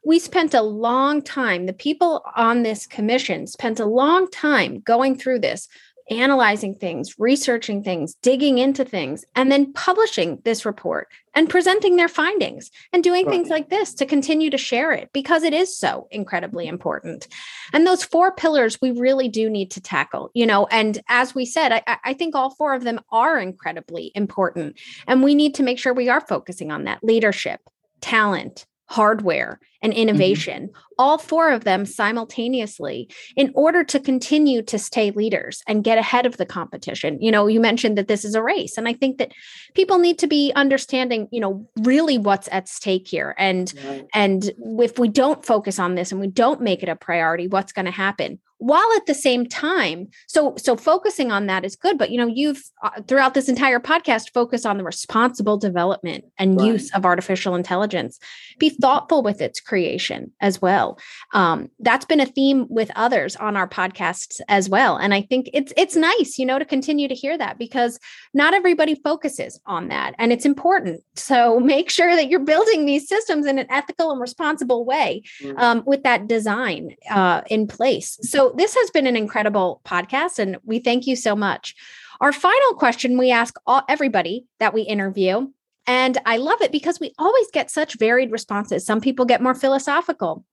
we 0.05 0.19
spent 0.19 0.55
a 0.55 0.63
long 0.63 1.21
time 1.21 1.67
the 1.67 1.73
people 1.73 2.25
on 2.37 2.63
this 2.63 2.87
commission 2.87 3.47
spent 3.47 3.81
a 3.81 3.87
long 3.87 4.31
time 4.31 4.81
going 4.81 5.19
through 5.19 5.41
this 5.41 5.69
analyzing 6.11 6.75
things, 6.75 7.15
researching 7.19 7.83
things, 7.83 8.15
digging 8.23 8.59
into 8.59 8.85
things, 8.85 9.25
and 9.35 9.51
then 9.51 9.73
publishing 9.73 10.41
this 10.45 10.65
report 10.65 11.09
and 11.35 11.51
presenting 11.51 11.97
their 11.97 12.09
findings 12.09 12.71
and 12.93 13.05
doing 13.05 13.27
right. 13.27 13.33
things 13.33 13.49
like 13.49 13.71
this 13.71 13.95
to 13.95 14.07
continue 14.07 14.51
to 14.51 14.59
share 14.59 14.93
it 14.93 15.11
because 15.13 15.43
it 15.43 15.53
is 15.53 15.77
so 15.77 16.09
incredibly 16.11 16.67
important. 16.67 17.29
And 17.73 17.87
those 17.87 18.05
four 18.05 18.33
pillars 18.33 18.79
we 18.81 18.91
really 18.91 19.29
do 19.29 19.51
need 19.51 19.71
to 19.73 19.81
tackle, 19.81 20.31
you 20.35 20.47
know, 20.47 20.67
and 20.67 21.01
as 21.09 21.35
we 21.35 21.45
said, 21.45 21.73
I, 21.73 21.99
I 22.05 22.15
think 22.15 22.35
all 22.35 22.55
four 22.55 22.75
of 22.75 22.85
them 22.85 23.01
are 23.13 23.39
incredibly 23.39 24.13
important. 24.15 24.79
And 25.07 25.23
we 25.23 25.35
need 25.35 25.55
to 25.57 25.63
make 25.63 25.79
sure 25.79 25.93
we 25.93 26.09
are 26.09 26.21
focusing 26.21 26.71
on 26.71 26.85
that 26.85 27.03
leadership, 27.03 27.61
talent, 28.01 28.67
hardware 28.89 29.61
and 29.83 29.93
mm-hmm. 29.93 30.03
innovation, 30.03 30.65
mm-hmm. 30.65 30.81
all 30.99 31.19
four 31.19 31.51
of 31.51 31.65
them 31.65 31.87
simultaneously, 31.87 33.09
in 33.37 33.53
order 33.55 33.85
to 33.85 34.01
continue 34.01 34.63
to 34.63 34.79
stay 34.79 35.11
leaders 35.11 35.63
and 35.69 35.85
get 35.85 35.99
ahead 35.99 36.27
of 36.27 36.37
the 36.37 36.47
competition. 36.47 37.21
You 37.21 37.31
know, 37.31 37.47
you 37.47 37.61
mentioned 37.61 37.97
that 37.99 38.09
this 38.09 38.25
is 38.25 38.35
a 38.35 38.43
race, 38.43 38.77
and 38.77 38.89
I 38.89 38.93
think 38.93 39.19
that 39.19 39.33
people 39.75 39.99
need 39.99 40.19
to 40.19 40.27
be 40.27 40.53
understanding, 40.57 41.29
you 41.31 41.41
know, 41.41 41.69
really 41.81 42.19
what's 42.19 42.49
at 42.51 42.69
stake 42.69 43.07
here. 43.07 43.35
And 43.39 43.73
right. 43.85 44.07
and 44.15 44.51
if 44.81 44.99
we 44.99 45.09
don't 45.09 45.45
focus 45.45 45.79
on 45.79 45.95
this 45.95 46.11
and 46.11 46.21
we 46.21 46.29
don't 46.29 46.61
make 46.61 46.83
it 46.83 46.89
a 46.89 46.97
priority, 46.97 47.47
what's 47.47 47.73
going 47.73 47.87
to 47.87 47.93
happen? 47.93 48.41
While 48.59 48.93
at 48.97 49.07
the 49.07 49.15
same 49.15 49.47
time 49.47 50.09
so 50.27 50.55
so 50.57 50.77
focusing 50.77 51.31
on 51.31 51.47
that 51.47 51.65
is 51.65 51.77
good 51.77 51.97
but 51.97 52.11
you 52.11 52.19
know 52.19 52.27
you've 52.27 52.63
uh, 52.83 52.91
throughout 53.07 53.35
this 53.35 53.49
entire 53.49 53.79
podcast 53.79 54.33
focus 54.33 54.67
on 54.67 54.77
the 54.77 54.85
responsible 54.85 55.57
development 55.57 56.25
and 56.39 56.59
right. 56.59 56.67
use 56.67 56.93
of 56.93 57.05
artificial 57.05 57.55
intelligence 57.55 58.19
be 58.59 58.69
thoughtful 58.69 59.23
with 59.23 59.41
its 59.41 59.61
creation 59.61 60.33
as 60.41 60.61
well 60.61 60.99
um, 61.35 61.71
that's 61.79 62.05
been 62.05 62.21
a 62.21 62.27
theme 62.27 62.67
with 62.69 62.91
others 62.97 63.37
on 63.37 63.57
our 63.57 63.69
podcasts 63.69 64.41
as 64.49 64.69
well 64.69 64.97
and 64.97 65.15
i 65.15 65.23
think 65.23 65.49
it's 65.55 65.73
it's 65.77 65.95
nice 65.95 66.37
you 66.37 66.45
know 66.45 66.59
to 66.59 66.65
continue 66.65 67.07
to 67.07 67.15
hear 67.15 67.39
that 67.39 67.59
because 67.59 67.99
not 68.35 68.55
everybody 68.55 68.97
focuses 68.97 69.61
on 69.67 69.89
that 69.89 70.15
and 70.19 70.33
it's 70.33 70.45
important 70.45 71.01
so 71.15 71.61
make 71.69 71.91
sure 71.91 72.17
that 72.17 72.29
you're 72.29 72.41
building 72.41 72.87
these 72.87 73.09
systems 73.09 73.47
in 73.47 73.59
an 73.59 73.67
ethical 73.71 74.11
and 74.11 74.21
responsible 74.21 74.85
way 74.85 75.23
mm. 75.41 75.57
um, 75.59 75.85
with 75.87 76.03
that 76.03 76.27
design 76.27 76.91
uh, 77.11 77.43
in 77.49 77.69
place 77.69 78.19
so 78.23 78.48
this 78.57 78.75
has 78.75 78.91
been 78.91 79.07
an 79.07 79.17
incredible 79.17 79.81
podcast, 79.85 80.39
and 80.39 80.59
we 80.65 80.79
thank 80.79 81.07
you 81.07 81.17
so 81.17 81.35
much. 81.35 81.75
Our 82.21 82.33
final 82.33 82.75
question 82.75 83.19
we 83.19 83.31
ask 83.31 83.55
all, 83.67 83.83
everybody 83.89 84.47
that 84.59 84.75
we 84.75 84.83
interview, 84.83 85.49
and 85.87 86.19
I 86.27 86.37
love 86.37 86.61
it 86.61 86.73
because 86.73 87.01
we 87.01 87.13
always 87.19 87.47
get 87.53 87.71
such 87.71 87.99
varied 87.99 88.31
responses. 88.31 88.85
Some 88.85 89.01
people 89.01 89.25
get 89.25 89.41
more 89.41 89.55
philosophical, 89.55 90.45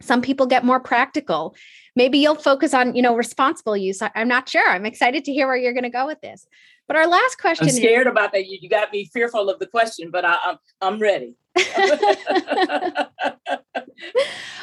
some 0.00 0.22
people 0.22 0.46
get 0.46 0.64
more 0.64 0.80
practical. 0.80 1.54
Maybe 1.96 2.18
you'll 2.18 2.36
focus 2.36 2.74
on, 2.74 2.94
you 2.94 3.02
know, 3.02 3.16
responsible 3.16 3.76
use. 3.76 4.00
I, 4.00 4.10
am 4.14 4.28
not 4.28 4.48
sure. 4.48 4.68
I'm 4.68 4.86
excited 4.86 5.24
to 5.24 5.32
hear 5.32 5.48
where 5.48 5.56
you're 5.56 5.72
going 5.72 5.82
to 5.82 5.90
go 5.90 6.06
with 6.06 6.20
this. 6.20 6.46
But 6.86 6.96
our 6.96 7.06
last 7.06 7.38
question. 7.38 7.68
I'm 7.68 7.74
scared 7.74 8.06
is, 8.06 8.10
about 8.10 8.32
that. 8.32 8.46
You, 8.46 8.58
you 8.60 8.68
got 8.68 8.92
me 8.92 9.10
fearful 9.12 9.50
of 9.50 9.58
the 9.58 9.66
question, 9.66 10.10
but 10.10 10.24
I, 10.24 10.36
I'm 10.44 10.56
I'm 10.80 10.98
ready. 11.00 11.34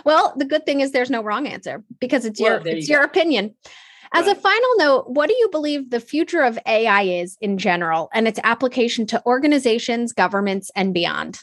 well, 0.05 0.33
the 0.37 0.45
good 0.45 0.65
thing 0.65 0.81
is 0.81 0.91
there's 0.91 1.09
no 1.09 1.23
wrong 1.23 1.47
answer 1.47 1.83
because 1.99 2.25
it's 2.25 2.39
well, 2.39 2.63
your 2.63 2.75
it's 2.75 2.87
you 2.87 2.95
your 2.95 3.03
opinion. 3.03 3.55
As 4.13 4.27
right. 4.27 4.37
a 4.37 4.39
final 4.39 4.69
note, 4.77 5.09
what 5.09 5.27
do 5.27 5.35
you 5.35 5.49
believe 5.49 5.89
the 5.89 5.99
future 5.99 6.41
of 6.41 6.57
AI 6.65 7.01
is 7.01 7.37
in 7.41 7.57
general 7.57 8.09
and 8.13 8.27
its 8.27 8.39
application 8.43 9.05
to 9.07 9.21
organizations, 9.25 10.13
governments, 10.13 10.71
and 10.75 10.93
beyond? 10.93 11.39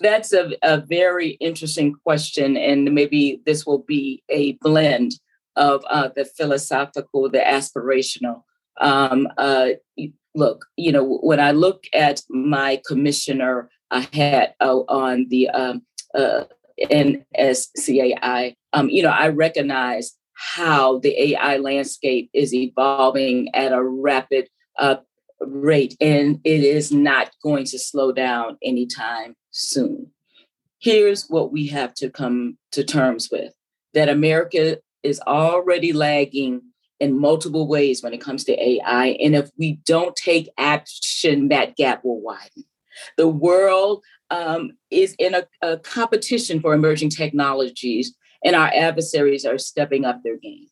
That's 0.00 0.34
a, 0.34 0.52
a 0.62 0.78
very 0.78 1.30
interesting 1.40 1.94
question. 2.04 2.56
And 2.56 2.94
maybe 2.94 3.40
this 3.46 3.64
will 3.64 3.78
be 3.78 4.22
a 4.28 4.52
blend 4.54 5.12
of 5.54 5.84
uh, 5.88 6.10
the 6.14 6.26
philosophical, 6.26 7.30
the 7.30 7.38
aspirational. 7.38 8.42
Um, 8.78 9.26
uh, 9.38 9.70
look, 10.34 10.66
you 10.76 10.92
know, 10.92 11.18
when 11.22 11.40
I 11.40 11.52
look 11.52 11.84
at 11.94 12.20
my 12.28 12.82
commissioner 12.86 13.70
I 13.90 14.08
had 14.12 14.54
uh, 14.60 14.80
on 14.88 15.26
the 15.28 15.48
um, 15.50 15.82
uh, 16.14 16.44
NSCAI, 16.82 18.54
um, 18.72 18.88
you 18.90 19.02
know, 19.02 19.10
I 19.10 19.28
recognize 19.28 20.14
how 20.34 20.98
the 20.98 21.32
AI 21.32 21.56
landscape 21.56 22.30
is 22.34 22.52
evolving 22.52 23.54
at 23.54 23.72
a 23.72 23.82
rapid 23.82 24.48
uh, 24.78 24.96
rate, 25.40 25.96
and 26.00 26.40
it 26.44 26.62
is 26.62 26.92
not 26.92 27.30
going 27.42 27.64
to 27.66 27.78
slow 27.78 28.12
down 28.12 28.58
anytime 28.62 29.34
soon. 29.50 30.10
Here's 30.78 31.26
what 31.28 31.52
we 31.52 31.68
have 31.68 31.94
to 31.94 32.10
come 32.10 32.58
to 32.72 32.84
terms 32.84 33.30
with 33.30 33.52
that 33.94 34.08
America 34.10 34.78
is 35.02 35.20
already 35.26 35.92
lagging 35.92 36.60
in 37.00 37.18
multiple 37.18 37.66
ways 37.66 38.02
when 38.02 38.12
it 38.12 38.20
comes 38.20 38.44
to 38.44 38.62
AI. 38.62 39.16
And 39.20 39.34
if 39.34 39.50
we 39.58 39.80
don't 39.86 40.14
take 40.16 40.50
action, 40.58 41.48
that 41.48 41.76
gap 41.76 42.04
will 42.04 42.20
widen. 42.20 42.64
The 43.16 43.28
world 43.28 44.02
um, 44.30 44.72
is 44.90 45.14
in 45.18 45.34
a, 45.34 45.46
a 45.62 45.78
competition 45.78 46.60
for 46.60 46.74
emerging 46.74 47.10
technologies, 47.10 48.14
and 48.44 48.56
our 48.56 48.70
adversaries 48.74 49.44
are 49.44 49.58
stepping 49.58 50.04
up 50.04 50.22
their 50.22 50.36
game. 50.36 50.66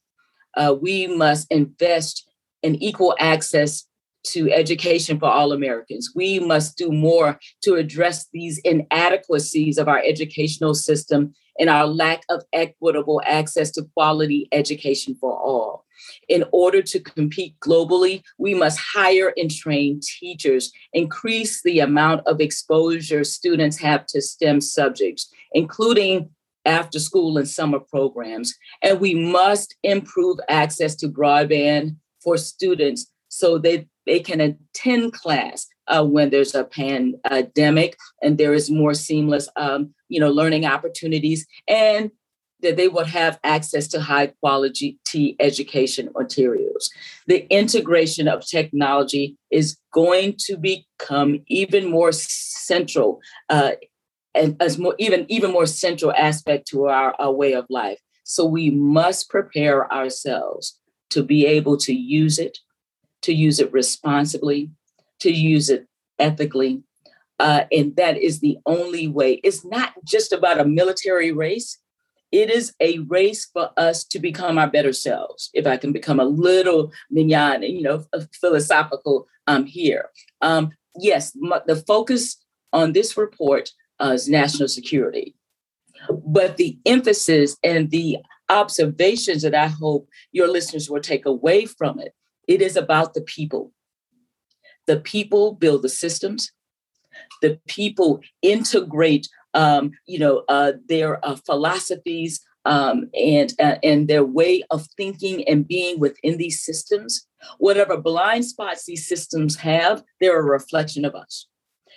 Uh, 0.56 0.74
we 0.80 1.06
must 1.06 1.50
invest 1.50 2.28
in 2.62 2.76
equal 2.76 3.14
access 3.18 3.86
to 4.24 4.50
education 4.50 5.18
for 5.18 5.28
all 5.28 5.52
Americans. 5.52 6.12
We 6.14 6.38
must 6.38 6.78
do 6.78 6.90
more 6.90 7.38
to 7.62 7.74
address 7.74 8.26
these 8.32 8.58
inadequacies 8.58 9.76
of 9.76 9.86
our 9.86 9.98
educational 9.98 10.74
system 10.74 11.34
and 11.58 11.68
our 11.68 11.86
lack 11.86 12.22
of 12.30 12.42
equitable 12.52 13.20
access 13.24 13.70
to 13.72 13.84
quality 13.94 14.48
education 14.50 15.14
for 15.20 15.38
all. 15.38 15.83
In 16.28 16.44
order 16.52 16.82
to 16.82 17.00
compete 17.00 17.58
globally, 17.60 18.22
we 18.38 18.54
must 18.54 18.78
hire 18.78 19.32
and 19.36 19.50
train 19.50 20.00
teachers, 20.20 20.72
increase 20.92 21.62
the 21.62 21.80
amount 21.80 22.26
of 22.26 22.40
exposure 22.40 23.24
students 23.24 23.78
have 23.78 24.06
to 24.06 24.20
STEM 24.20 24.60
subjects, 24.60 25.32
including 25.52 26.30
after 26.64 26.98
school 26.98 27.36
and 27.36 27.48
summer 27.48 27.78
programs. 27.78 28.54
And 28.82 29.00
we 29.00 29.14
must 29.14 29.76
improve 29.82 30.38
access 30.48 30.94
to 30.96 31.08
broadband 31.08 31.96
for 32.22 32.36
students 32.38 33.06
so 33.28 33.58
that 33.58 33.86
they 34.06 34.20
can 34.20 34.40
attend 34.40 35.12
class 35.12 35.66
uh, 35.86 36.04
when 36.04 36.30
there's 36.30 36.54
a 36.54 36.64
pandemic 36.64 37.96
and 38.22 38.38
there 38.38 38.54
is 38.54 38.70
more 38.70 38.94
seamless, 38.94 39.48
um, 39.56 39.94
you 40.08 40.20
know, 40.20 40.30
learning 40.30 40.64
opportunities, 40.64 41.46
and 41.68 42.10
that 42.60 42.76
they 42.76 42.88
would 42.88 43.06
have 43.06 43.38
access 43.44 43.86
to 43.88 44.00
high 44.00 44.28
quality 44.40 44.98
education 45.38 46.08
materials. 46.16 46.90
The 47.26 47.46
integration 47.52 48.26
of 48.28 48.46
technology 48.46 49.36
is 49.50 49.76
going 49.92 50.36
to 50.46 50.56
become 50.56 51.40
even 51.48 51.90
more 51.90 52.12
central 52.12 53.20
uh, 53.48 53.72
and 54.34 54.56
as 54.60 54.78
more 54.78 54.94
even 54.98 55.26
even 55.28 55.52
more 55.52 55.66
central 55.66 56.12
aspect 56.12 56.66
to 56.68 56.86
our, 56.86 57.14
our 57.18 57.32
way 57.32 57.52
of 57.52 57.66
life. 57.70 58.00
So 58.24 58.44
we 58.44 58.70
must 58.70 59.28
prepare 59.28 59.92
ourselves 59.92 60.78
to 61.10 61.22
be 61.22 61.46
able 61.46 61.76
to 61.76 61.94
use 61.94 62.38
it, 62.38 62.58
to 63.22 63.32
use 63.32 63.60
it 63.60 63.72
responsibly, 63.72 64.70
to 65.20 65.30
use 65.30 65.68
it 65.68 65.86
ethically. 66.18 66.82
Uh, 67.38 67.64
and 67.70 67.94
that 67.96 68.16
is 68.16 68.40
the 68.40 68.58
only 68.64 69.08
way. 69.08 69.34
It's 69.44 69.64
not 69.64 69.92
just 70.04 70.32
about 70.32 70.60
a 70.60 70.64
military 70.64 71.32
race. 71.32 71.78
It 72.34 72.50
is 72.50 72.74
a 72.80 72.98
race 72.98 73.46
for 73.46 73.70
us 73.76 74.02
to 74.06 74.18
become 74.18 74.58
our 74.58 74.68
better 74.68 74.92
selves. 74.92 75.50
If 75.54 75.68
I 75.68 75.76
can 75.76 75.92
become 75.92 76.18
a 76.18 76.24
little 76.24 76.90
mignon, 77.08 77.62
you 77.62 77.82
know, 77.82 78.04
philosophical 78.40 79.28
um, 79.46 79.66
here. 79.66 80.10
Um, 80.40 80.72
yes, 80.98 81.30
the 81.30 81.84
focus 81.86 82.36
on 82.72 82.92
this 82.92 83.16
report 83.16 83.70
uh, 84.00 84.14
is 84.14 84.28
national 84.28 84.66
security. 84.66 85.36
But 86.10 86.56
the 86.56 86.76
emphasis 86.84 87.56
and 87.62 87.92
the 87.92 88.18
observations 88.48 89.42
that 89.42 89.54
I 89.54 89.68
hope 89.68 90.08
your 90.32 90.48
listeners 90.48 90.90
will 90.90 91.00
take 91.00 91.26
away 91.26 91.66
from 91.66 92.00
it, 92.00 92.14
it 92.48 92.60
is 92.60 92.76
about 92.76 93.14
the 93.14 93.22
people. 93.22 93.72
The 94.88 94.98
people 94.98 95.52
build 95.52 95.82
the 95.82 95.88
systems. 95.88 96.50
The 97.42 97.60
people 97.68 98.22
integrate, 98.42 99.28
um, 99.54 99.92
you 100.06 100.18
know, 100.18 100.44
uh, 100.48 100.72
their 100.88 101.24
uh, 101.24 101.36
philosophies 101.46 102.40
um, 102.64 103.10
and 103.14 103.52
uh, 103.60 103.76
and 103.82 104.08
their 104.08 104.24
way 104.24 104.62
of 104.70 104.86
thinking 104.96 105.46
and 105.48 105.68
being 105.68 105.98
within 105.98 106.36
these 106.38 106.62
systems. 106.62 107.26
Whatever 107.58 107.96
blind 107.96 108.46
spots 108.46 108.86
these 108.86 109.06
systems 109.06 109.56
have, 109.56 110.02
they're 110.20 110.40
a 110.40 110.42
reflection 110.42 111.04
of 111.04 111.14
us. 111.14 111.46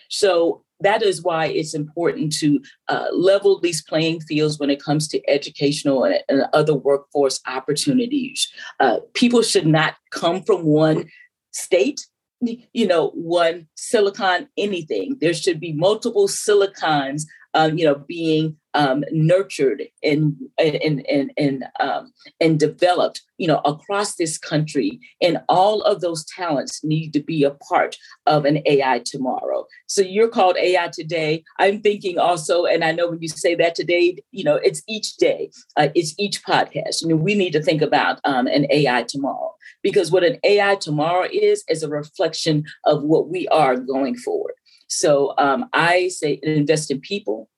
So 0.09 0.63
that 0.79 1.01
is 1.01 1.23
why 1.23 1.47
it's 1.47 1.73
important 1.73 2.33
to 2.37 2.61
uh, 2.87 3.07
level 3.11 3.59
these 3.59 3.81
playing 3.81 4.21
fields 4.21 4.59
when 4.59 4.69
it 4.69 4.81
comes 4.81 5.07
to 5.07 5.29
educational 5.29 6.03
and, 6.03 6.19
and 6.29 6.43
other 6.53 6.75
workforce 6.75 7.39
opportunities. 7.47 8.47
Uh, 8.79 8.99
people 9.13 9.41
should 9.41 9.65
not 9.65 9.95
come 10.11 10.43
from 10.43 10.63
one 10.63 11.05
state 11.51 11.99
you 12.41 12.85
know 12.85 13.09
one 13.15 13.67
silicon 13.75 14.47
anything 14.57 15.17
there 15.19 15.33
should 15.33 15.59
be 15.59 15.73
multiple 15.73 16.27
silicons 16.27 17.25
um, 17.57 17.77
you 17.77 17.85
know 17.85 17.95
being 17.95 18.55
um, 18.77 19.03
nurtured 19.11 19.83
and 20.03 20.35
and 20.59 21.03
and 21.09 21.31
and 21.35 21.65
um, 21.79 22.13
and 22.39 22.59
developed, 22.59 23.23
you 23.37 23.47
know, 23.47 23.59
across 23.65 24.15
this 24.15 24.37
country. 24.37 24.99
And 25.19 25.41
all 25.49 25.81
of 25.81 26.01
those 26.01 26.23
talents 26.25 26.83
need 26.83 27.11
to 27.13 27.23
be 27.23 27.43
a 27.43 27.51
part 27.51 27.97
of 28.27 28.45
an 28.45 28.61
AI 28.67 29.01
tomorrow. 29.03 29.65
So 29.87 30.01
you're 30.01 30.29
called 30.29 30.57
AI 30.57 30.89
today. 30.93 31.43
I'm 31.57 31.81
thinking 31.81 32.19
also, 32.19 32.65
and 32.65 32.83
I 32.83 32.91
know 32.91 33.09
when 33.09 33.21
you 33.21 33.29
say 33.29 33.55
that 33.55 33.73
today, 33.73 34.17
you 34.31 34.43
know, 34.43 34.55
it's 34.57 34.83
each 34.87 35.17
day, 35.17 35.49
uh, 35.75 35.89
it's 35.95 36.13
each 36.19 36.43
podcast. 36.43 37.03
I 37.03 37.07
mean, 37.07 37.23
we 37.23 37.33
need 37.33 37.53
to 37.53 37.63
think 37.63 37.81
about 37.81 38.19
um, 38.25 38.45
an 38.45 38.67
AI 38.69 39.03
tomorrow 39.03 39.55
because 39.81 40.11
what 40.11 40.23
an 40.23 40.37
AI 40.43 40.75
tomorrow 40.75 41.27
is 41.31 41.63
is 41.67 41.81
a 41.81 41.89
reflection 41.89 42.65
of 42.85 43.01
what 43.01 43.27
we 43.29 43.47
are 43.47 43.75
going 43.75 44.15
forward. 44.15 44.53
So 44.87 45.33
um, 45.37 45.69
I 45.73 46.09
say 46.09 46.39
invest 46.43 46.91
in 46.91 46.99
people, 46.99 47.49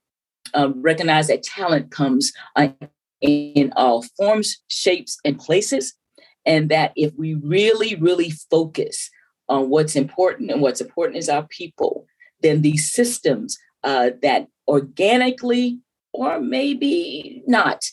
um, 0.54 0.82
recognize 0.82 1.28
that 1.28 1.44
talent 1.44 1.92
comes 1.92 2.34
uh, 2.56 2.70
in 3.22 3.72
all 3.76 4.04
forms, 4.18 4.58
shapes, 4.68 5.18
and 5.24 5.38
places. 5.38 5.94
And 6.46 6.70
that 6.70 6.94
if 6.96 7.14
we 7.18 7.36
really, 7.36 7.96
really 7.96 8.32
focus 8.50 9.10
on 9.48 9.70
what's 9.70 9.96
important 9.96 10.52
and 10.52 10.62
what's 10.62 10.82
important 10.82 11.18
is 11.18 11.30
our 11.30 11.46
people, 11.48 12.06
then 12.42 12.62
these 12.62 12.92
systems 12.92 13.58
uh, 13.84 14.12
that 14.22 14.48
organically 14.68 15.80
or 16.14 16.40
maybe 16.40 17.44
not 17.48 17.86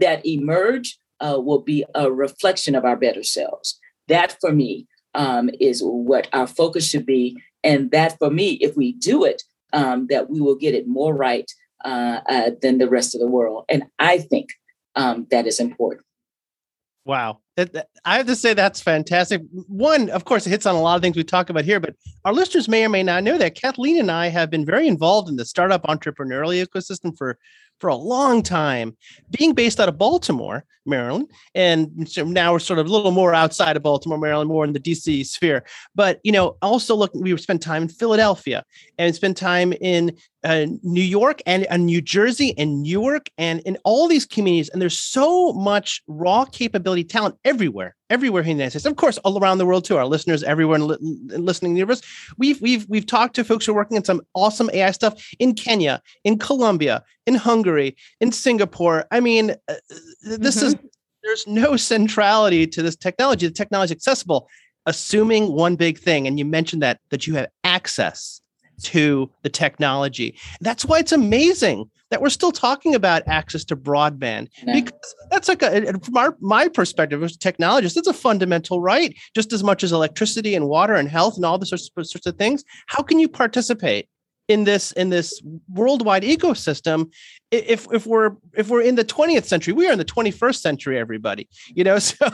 that 0.00 0.24
emerge 0.26 0.98
uh, 1.20 1.38
will 1.40 1.60
be 1.60 1.84
a 1.94 2.10
reflection 2.10 2.74
of 2.74 2.84
our 2.84 2.96
better 2.96 3.22
selves. 3.22 3.78
That 4.08 4.36
for 4.40 4.52
me 4.52 4.86
um, 5.14 5.50
is 5.60 5.80
what 5.82 6.28
our 6.32 6.46
focus 6.46 6.88
should 6.88 7.06
be. 7.06 7.40
And 7.64 7.90
that 7.90 8.18
for 8.18 8.30
me, 8.30 8.52
if 8.60 8.76
we 8.76 8.92
do 8.92 9.24
it, 9.24 9.42
um, 9.72 10.06
that 10.08 10.30
we 10.30 10.40
will 10.40 10.54
get 10.54 10.74
it 10.74 10.86
more 10.86 11.14
right 11.14 11.50
uh, 11.84 12.20
uh, 12.28 12.50
than 12.62 12.78
the 12.78 12.88
rest 12.88 13.14
of 13.14 13.20
the 13.20 13.26
world. 13.26 13.64
And 13.68 13.84
I 13.98 14.18
think 14.18 14.50
um, 14.94 15.26
that 15.30 15.46
is 15.46 15.58
important. 15.58 16.02
Wow. 17.04 17.40
I 18.04 18.16
have 18.16 18.26
to 18.26 18.36
say 18.36 18.54
that's 18.54 18.80
fantastic. 18.80 19.42
One, 19.68 20.10
of 20.10 20.24
course, 20.24 20.46
it 20.46 20.50
hits 20.50 20.66
on 20.66 20.74
a 20.74 20.80
lot 20.80 20.96
of 20.96 21.02
things 21.02 21.16
we 21.16 21.24
talk 21.24 21.50
about 21.50 21.64
here, 21.64 21.78
but 21.78 21.94
our 22.24 22.32
listeners 22.32 22.68
may 22.68 22.84
or 22.84 22.88
may 22.88 23.02
not 23.02 23.22
know 23.22 23.38
that 23.38 23.54
Kathleen 23.54 24.00
and 24.00 24.10
I 24.10 24.28
have 24.28 24.50
been 24.50 24.64
very 24.64 24.88
involved 24.88 25.28
in 25.28 25.36
the 25.36 25.44
startup 25.44 25.84
entrepreneurial 25.84 26.66
ecosystem 26.66 27.16
for 27.16 27.38
for 27.84 27.88
a 27.88 27.96
long 27.96 28.42
time, 28.42 28.96
being 29.30 29.52
based 29.52 29.78
out 29.78 29.90
of 29.90 29.98
Baltimore, 29.98 30.64
Maryland, 30.86 31.30
and 31.54 32.08
so 32.08 32.24
now 32.24 32.54
we're 32.54 32.58
sort 32.58 32.78
of 32.78 32.86
a 32.86 32.88
little 32.88 33.10
more 33.10 33.34
outside 33.34 33.76
of 33.76 33.82
Baltimore, 33.82 34.16
Maryland, 34.16 34.48
more 34.48 34.64
in 34.64 34.72
the 34.72 34.80
DC 34.80 35.26
sphere. 35.26 35.62
But 35.94 36.18
you 36.24 36.32
know, 36.32 36.56
also 36.62 36.96
look, 36.96 37.12
we 37.12 37.36
spent 37.36 37.60
time 37.60 37.82
in 37.82 37.88
Philadelphia 37.90 38.64
and 38.96 39.14
spent 39.14 39.36
time 39.36 39.74
in 39.82 40.16
uh, 40.44 40.64
New 40.82 41.02
York 41.02 41.42
and 41.44 41.66
uh, 41.68 41.76
New 41.76 42.00
Jersey 42.00 42.54
and 42.56 42.82
Newark 42.82 43.26
and 43.36 43.60
in 43.66 43.76
all 43.84 44.08
these 44.08 44.24
communities. 44.24 44.70
And 44.70 44.80
there's 44.80 44.98
so 44.98 45.52
much 45.52 46.02
raw 46.06 46.46
capability, 46.46 47.04
talent 47.04 47.36
everywhere, 47.44 47.96
everywhere 48.10 48.42
in 48.42 48.48
the 48.48 48.52
United 48.52 48.70
States. 48.70 48.86
Of 48.86 48.96
course, 48.96 49.18
all 49.18 49.38
around 49.38 49.58
the 49.58 49.66
world 49.66 49.84
too. 49.84 49.96
Our 49.96 50.06
listeners 50.06 50.42
everywhere 50.42 50.76
in, 50.76 50.86
li- 50.86 50.98
listening 51.38 51.76
to 51.76 51.92
us. 51.92 52.02
We've 52.36 52.60
we've 52.60 52.86
we've 52.88 53.06
talked 53.06 53.34
to 53.36 53.44
folks 53.44 53.66
who 53.66 53.72
are 53.72 53.76
working 53.76 53.96
on 53.96 54.04
some 54.04 54.22
awesome 54.34 54.70
AI 54.72 54.90
stuff 54.90 55.14
in 55.38 55.54
Kenya, 55.54 56.02
in 56.24 56.38
Colombia, 56.38 57.02
in 57.26 57.34
Hungary, 57.34 57.96
in 58.20 58.32
Singapore. 58.32 59.06
I 59.10 59.20
mean, 59.20 59.50
uh, 59.68 59.74
this 60.22 60.56
mm-hmm. 60.56 60.66
is 60.66 60.76
there's 61.22 61.46
no 61.46 61.76
centrality 61.76 62.66
to 62.66 62.82
this 62.82 62.96
technology. 62.96 63.46
The 63.46 63.52
technology 63.52 63.94
is 63.94 63.96
accessible, 63.96 64.48
assuming 64.86 65.52
one 65.52 65.76
big 65.76 65.98
thing, 65.98 66.26
and 66.26 66.38
you 66.38 66.44
mentioned 66.44 66.82
that 66.82 67.00
that 67.10 67.26
you 67.26 67.34
have 67.34 67.48
access 67.64 68.40
to 68.82 69.30
the 69.42 69.48
technology. 69.48 70.36
That's 70.60 70.84
why 70.84 70.98
it's 70.98 71.12
amazing 71.12 71.90
that 72.10 72.20
we're 72.22 72.30
still 72.30 72.52
talking 72.52 72.94
about 72.94 73.26
access 73.26 73.64
to 73.64 73.76
broadband 73.76 74.48
because 74.74 75.14
that's 75.30 75.48
like 75.48 75.62
a, 75.62 75.98
from 75.98 76.16
our, 76.16 76.36
my 76.40 76.68
perspective 76.68 77.22
as 77.22 77.34
a 77.34 77.38
technologist, 77.38 77.96
it's 77.96 78.06
a 78.06 78.12
fundamental 78.12 78.80
right, 78.80 79.16
just 79.34 79.52
as 79.52 79.64
much 79.64 79.82
as 79.82 79.90
electricity 79.90 80.54
and 80.54 80.68
water 80.68 80.94
and 80.94 81.08
health 81.08 81.36
and 81.36 81.44
all 81.44 81.58
the 81.58 81.66
sorts, 81.66 81.90
sorts 81.94 82.26
of 82.26 82.36
things. 82.36 82.62
How 82.86 83.02
can 83.02 83.18
you 83.18 83.28
participate 83.28 84.08
in 84.48 84.64
this 84.64 84.92
in 84.92 85.10
this 85.10 85.40
worldwide 85.68 86.22
ecosystem 86.22 87.10
if 87.50 87.86
if 87.92 88.06
we're 88.06 88.32
if 88.54 88.68
we're 88.68 88.82
in 88.82 88.94
the 88.94 89.04
20th 89.04 89.44
century 89.44 89.72
we 89.72 89.88
are 89.88 89.92
in 89.92 89.98
the 89.98 90.04
21st 90.04 90.56
century 90.56 90.98
everybody 90.98 91.48
you 91.68 91.84
know? 91.84 91.98
So 92.04 92.28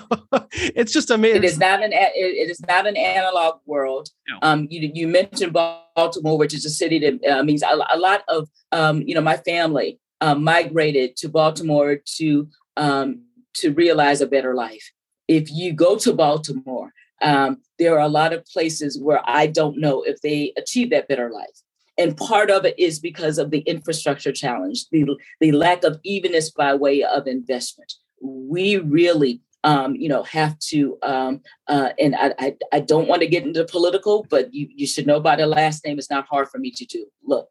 it's 0.52 0.92
just 0.92 1.10
amazing 1.10 1.44
it 1.44 1.44
is 1.44 1.58
not 1.58 1.82
an 1.82 1.92
it 1.92 2.50
is 2.50 2.60
not 2.66 2.86
an 2.86 2.96
analog 2.96 3.60
world. 3.66 4.08
No. 4.28 4.38
um 4.42 4.66
you 4.70 4.90
you 4.92 5.06
mentioned 5.06 5.52
baltimore 5.52 6.38
which 6.38 6.54
is 6.54 6.64
a 6.64 6.70
city 6.70 6.98
that 6.98 7.30
uh, 7.30 7.42
means 7.44 7.62
a, 7.62 7.78
a, 7.92 7.98
lot 7.98 8.22
of 8.28 8.48
um 8.72 9.02
you 9.02 9.14
know 9.14 9.20
my 9.20 9.36
family 9.36 10.00
um, 10.20 10.42
migrated 10.42 11.16
to 11.16 11.28
baltimore 11.28 11.98
to 12.18 12.48
um 12.76 13.22
to 13.54 13.72
realize 13.72 14.20
a 14.20 14.26
better 14.26 14.54
life. 14.54 14.90
If 15.28 15.50
you 15.50 15.72
go 15.72 15.96
to 15.98 16.12
baltimore 16.12 16.92
um, 17.22 17.58
there 17.78 17.94
are 17.96 18.06
a 18.06 18.08
lot 18.08 18.32
of 18.32 18.46
places 18.46 18.98
where 18.98 19.20
I 19.24 19.46
don't 19.46 19.78
know 19.78 20.02
if 20.02 20.20
they 20.22 20.52
achieve 20.56 20.90
that 20.90 21.06
better 21.06 21.30
life 21.30 21.60
And 22.00 22.16
part 22.16 22.50
of 22.50 22.64
it 22.64 22.78
is 22.78 22.98
because 22.98 23.36
of 23.36 23.50
the 23.50 23.58
infrastructure 23.60 24.32
challenge, 24.32 24.88
the, 24.88 25.04
the 25.38 25.52
lack 25.52 25.84
of 25.84 26.00
evenness 26.02 26.50
by 26.50 26.74
way 26.74 27.04
of 27.04 27.26
investment. 27.26 27.92
We 28.22 28.78
really 28.78 29.42
um, 29.62 29.94
you 29.94 30.08
know, 30.08 30.22
have 30.22 30.58
to, 30.70 30.96
um, 31.02 31.42
uh, 31.68 31.90
and 31.98 32.16
I, 32.16 32.34
I, 32.38 32.56
I, 32.72 32.80
don't 32.80 33.08
want 33.08 33.20
to 33.20 33.28
get 33.28 33.44
into 33.44 33.62
political, 33.66 34.26
but 34.30 34.54
you, 34.54 34.66
you 34.74 34.86
should 34.86 35.06
know 35.06 35.20
by 35.20 35.36
the 35.36 35.46
last 35.46 35.84
name. 35.84 35.98
It's 35.98 36.08
not 36.08 36.26
hard 36.26 36.48
for 36.48 36.56
me 36.56 36.70
to 36.70 36.86
do. 36.86 37.04
Look, 37.22 37.46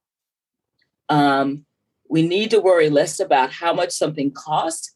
um, 1.10 1.68
we 2.10 2.28
need 2.28 2.50
to 2.50 2.60
worry 2.60 2.90
less 2.90 3.20
about 3.20 3.52
how 3.52 3.74
much 3.74 3.92
something 3.92 4.32
costs 4.32 4.96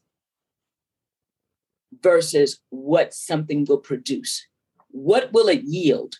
versus 2.02 2.58
what 2.70 3.14
something 3.14 3.64
will 3.68 3.78
produce. 3.78 4.44
What 4.88 5.32
will 5.32 5.46
it 5.46 5.62
yield? 5.62 6.16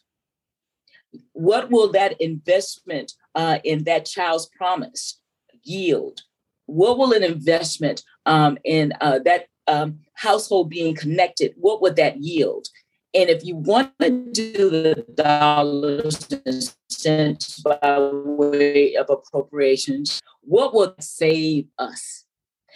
What 1.33 1.73
will 1.73 1.91
that 1.91 2.21
investment 2.21 3.15
uh, 3.35 3.59
in 3.65 3.85
that 3.85 4.07
child's 4.07 4.47
promise 4.57 5.21
yield? 5.63 6.23
What 6.67 6.99
will 6.99 7.13
an 7.13 7.23
investment 7.23 8.03
um, 8.27 8.59
in 8.65 8.93
uh, 9.01 9.19
that 9.25 9.47
um, 9.67 10.01
household 10.15 10.71
being 10.71 10.95
connected, 10.95 11.55
what 11.57 11.83
would 11.83 11.97
that 11.97 12.19
yield? 12.19 12.69
And 13.15 13.31
if 13.31 13.45
you 13.45 13.57
want 13.57 13.93
to 14.01 14.11
do 14.33 14.71
the 14.71 15.07
dollars 15.15 16.27
and 16.45 16.75
cents 16.89 17.61
by 17.61 17.79
way 18.01 18.97
of 18.97 19.09
appropriations, 19.09 20.21
what 20.41 20.75
will 20.75 20.95
save 20.99 21.67
us? 21.79 22.25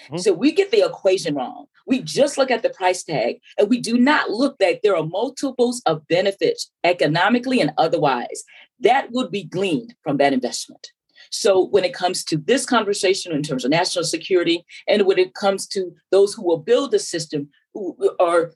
Mm-hmm. 0.05 0.19
So 0.19 0.33
we 0.33 0.53
get 0.53 0.71
the 0.71 0.85
equation 0.85 1.35
wrong. 1.35 1.67
We 1.89 2.03
just 2.03 2.39
look 2.39 2.51
at 2.51 2.63
the 2.63 2.71
price 2.71 3.03
tag 3.03 3.37
and 3.59 3.69
we 3.69 3.81
do 3.81 3.99
not 3.99 4.31
look 4.31 4.59
that 4.59 4.81
there 4.83 4.97
are 4.97 5.05
multiples 5.05 5.83
of 5.87 6.07
benefits 6.07 6.71
economically 6.85 7.61
and 7.61 7.73
otherwise 7.79 8.45
that 8.81 9.11
would 9.11 9.31
be 9.31 9.45
gleaned 9.45 9.95
from 10.03 10.19
that 10.19 10.33
investment. 10.33 10.93
So 11.31 11.67
when 11.67 11.85
it 11.85 11.95
comes 11.95 12.25
to 12.25 12.37
this 12.37 12.65
conversation 12.65 13.33
in 13.33 13.43
terms 13.43 13.65
of 13.65 13.71
national 13.71 14.05
security, 14.05 14.65
and 14.87 15.03
when 15.03 15.19
it 15.19 15.35
comes 15.35 15.67
to 15.69 15.93
those 16.11 16.35
who 16.35 16.47
will 16.47 16.59
build 16.59 16.91
the 16.91 16.99
system, 16.99 17.49
who 17.75 17.97
are 18.21 18.53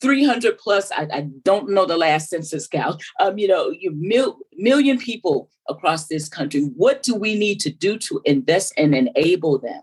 300 0.00 0.58
plus, 0.58 0.90
I, 0.92 1.08
I 1.12 1.28
don't 1.44 1.70
know 1.70 1.86
the 1.86 1.96
last 1.96 2.30
census 2.30 2.66
count, 2.66 3.02
um, 3.20 3.38
you 3.38 3.46
know, 3.46 3.70
you 3.70 3.92
mil, 3.94 4.38
million 4.56 4.98
people 4.98 5.50
across 5.68 6.08
this 6.08 6.28
country. 6.28 6.62
What 6.76 7.02
do 7.02 7.14
we 7.14 7.34
need 7.34 7.60
to 7.60 7.70
do 7.70 7.98
to 7.98 8.20
invest 8.24 8.72
and 8.76 8.94
enable 8.94 9.58
them? 9.58 9.80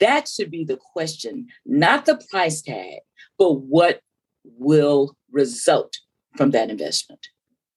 That 0.00 0.28
should 0.28 0.50
be 0.50 0.64
the 0.64 0.78
question, 0.92 1.46
not 1.64 2.06
the 2.06 2.20
price 2.30 2.62
tag, 2.62 3.00
but 3.38 3.52
what 3.52 4.00
will 4.44 5.16
result 5.30 5.98
from 6.36 6.50
that 6.52 6.70
investment. 6.70 7.28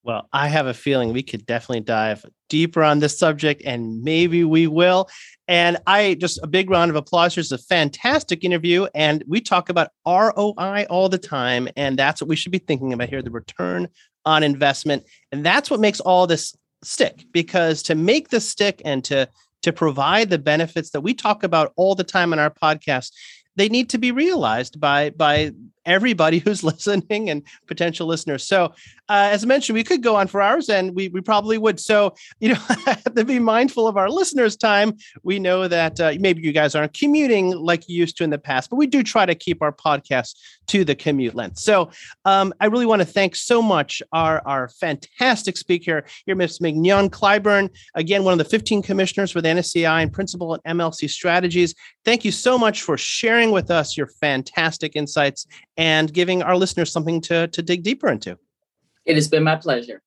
Well, 0.02 0.28
I 0.34 0.48
have 0.48 0.66
a 0.66 0.74
feeling 0.74 1.12
we 1.12 1.22
could 1.22 1.46
definitely 1.46 1.80
dive 1.80 2.26
deeper 2.50 2.82
on 2.82 2.98
this 2.98 3.18
subject, 3.18 3.62
and 3.64 4.02
maybe 4.02 4.44
we 4.44 4.66
will. 4.66 5.08
And 5.48 5.78
I 5.86 6.14
just 6.20 6.38
a 6.42 6.46
big 6.46 6.68
round 6.68 6.90
of 6.90 6.96
applause. 6.96 7.34
Here's 7.34 7.52
a 7.52 7.58
fantastic 7.58 8.44
interview, 8.44 8.86
and 8.94 9.24
we 9.26 9.40
talk 9.40 9.70
about 9.70 9.88
ROI 10.06 10.86
all 10.90 11.08
the 11.08 11.18
time, 11.18 11.68
and 11.76 11.98
that's 11.98 12.20
what 12.20 12.28
we 12.28 12.36
should 12.36 12.52
be 12.52 12.58
thinking 12.58 12.92
about 12.92 13.08
here: 13.08 13.22
the 13.22 13.30
return 13.30 13.88
on 14.26 14.42
investment, 14.42 15.04
and 15.32 15.44
that's 15.44 15.70
what 15.70 15.80
makes 15.80 16.00
all 16.00 16.26
this 16.26 16.54
stick. 16.82 17.24
Because 17.32 17.82
to 17.84 17.94
make 17.94 18.28
this 18.28 18.46
stick 18.46 18.82
and 18.84 19.02
to 19.04 19.26
to 19.64 19.72
provide 19.72 20.30
the 20.30 20.38
benefits 20.38 20.90
that 20.90 21.00
we 21.00 21.14
talk 21.14 21.42
about 21.42 21.72
all 21.76 21.94
the 21.94 22.04
time 22.04 22.32
in 22.32 22.38
our 22.38 22.50
podcast, 22.50 23.10
they 23.56 23.68
need 23.68 23.90
to 23.90 23.98
be 23.98 24.12
realized 24.12 24.78
by 24.78 25.10
by 25.10 25.52
everybody 25.86 26.38
who's 26.38 26.62
listening 26.64 27.30
and 27.30 27.42
potential 27.66 28.06
listeners. 28.06 28.44
So, 28.44 28.72
uh, 29.08 29.28
as 29.32 29.44
I 29.44 29.46
mentioned, 29.46 29.74
we 29.74 29.84
could 29.84 30.02
go 30.02 30.16
on 30.16 30.28
for 30.28 30.40
hours, 30.40 30.70
and 30.70 30.94
we 30.94 31.08
we 31.08 31.20
probably 31.20 31.58
would. 31.58 31.78
So, 31.78 32.14
you 32.40 32.54
know, 32.54 32.60
to 33.16 33.24
be 33.24 33.38
mindful 33.38 33.86
of 33.86 33.96
our 33.96 34.08
listeners' 34.08 34.56
time. 34.56 34.94
We 35.22 35.38
know 35.38 35.68
that 35.68 36.00
uh, 36.00 36.14
maybe 36.18 36.42
you 36.42 36.52
guys 36.52 36.74
aren't 36.74 36.94
commuting 36.94 37.50
like 37.50 37.88
you 37.88 37.96
used 37.96 38.16
to 38.18 38.24
in 38.24 38.30
the 38.30 38.38
past, 38.38 38.70
but 38.70 38.76
we 38.76 38.86
do 38.86 39.02
try 39.02 39.26
to 39.26 39.34
keep 39.34 39.60
our 39.60 39.72
podcast 39.72 40.36
to 40.68 40.84
the 40.84 40.94
commute 40.94 41.34
length. 41.34 41.58
So, 41.58 41.90
um, 42.24 42.54
I 42.60 42.66
really 42.66 42.86
want 42.86 43.02
to 43.02 43.06
thank 43.06 43.36
so 43.36 43.60
much 43.60 44.02
our 44.12 44.42
our 44.46 44.68
fantastic 44.68 45.56
speaker 45.58 46.04
here, 46.24 46.34
Ms. 46.34 46.60
Mignon 46.60 47.10
Clyburn, 47.10 47.68
again 47.94 48.24
one 48.24 48.32
of 48.32 48.38
the 48.38 48.44
15 48.44 48.82
commissioners 48.82 49.34
with 49.34 49.44
NSCI 49.44 50.02
and 50.02 50.12
principal 50.12 50.54
at 50.54 50.64
MLC 50.64 51.08
Strategies. 51.10 51.74
Thank 52.04 52.24
you 52.24 52.32
so 52.32 52.58
much 52.58 52.82
for 52.82 52.96
sharing 52.96 53.50
with 53.50 53.70
us 53.70 53.96
your 53.96 54.06
fantastic 54.06 54.96
insights 54.96 55.46
and 55.76 56.12
giving 56.12 56.42
our 56.42 56.56
listeners 56.56 56.92
something 56.92 57.20
to, 57.22 57.48
to 57.48 57.62
dig 57.62 57.82
deeper 57.82 58.08
into. 58.08 58.38
It 59.04 59.16
has 59.16 59.28
been 59.28 59.42
my 59.42 59.56
pleasure. 59.56 60.02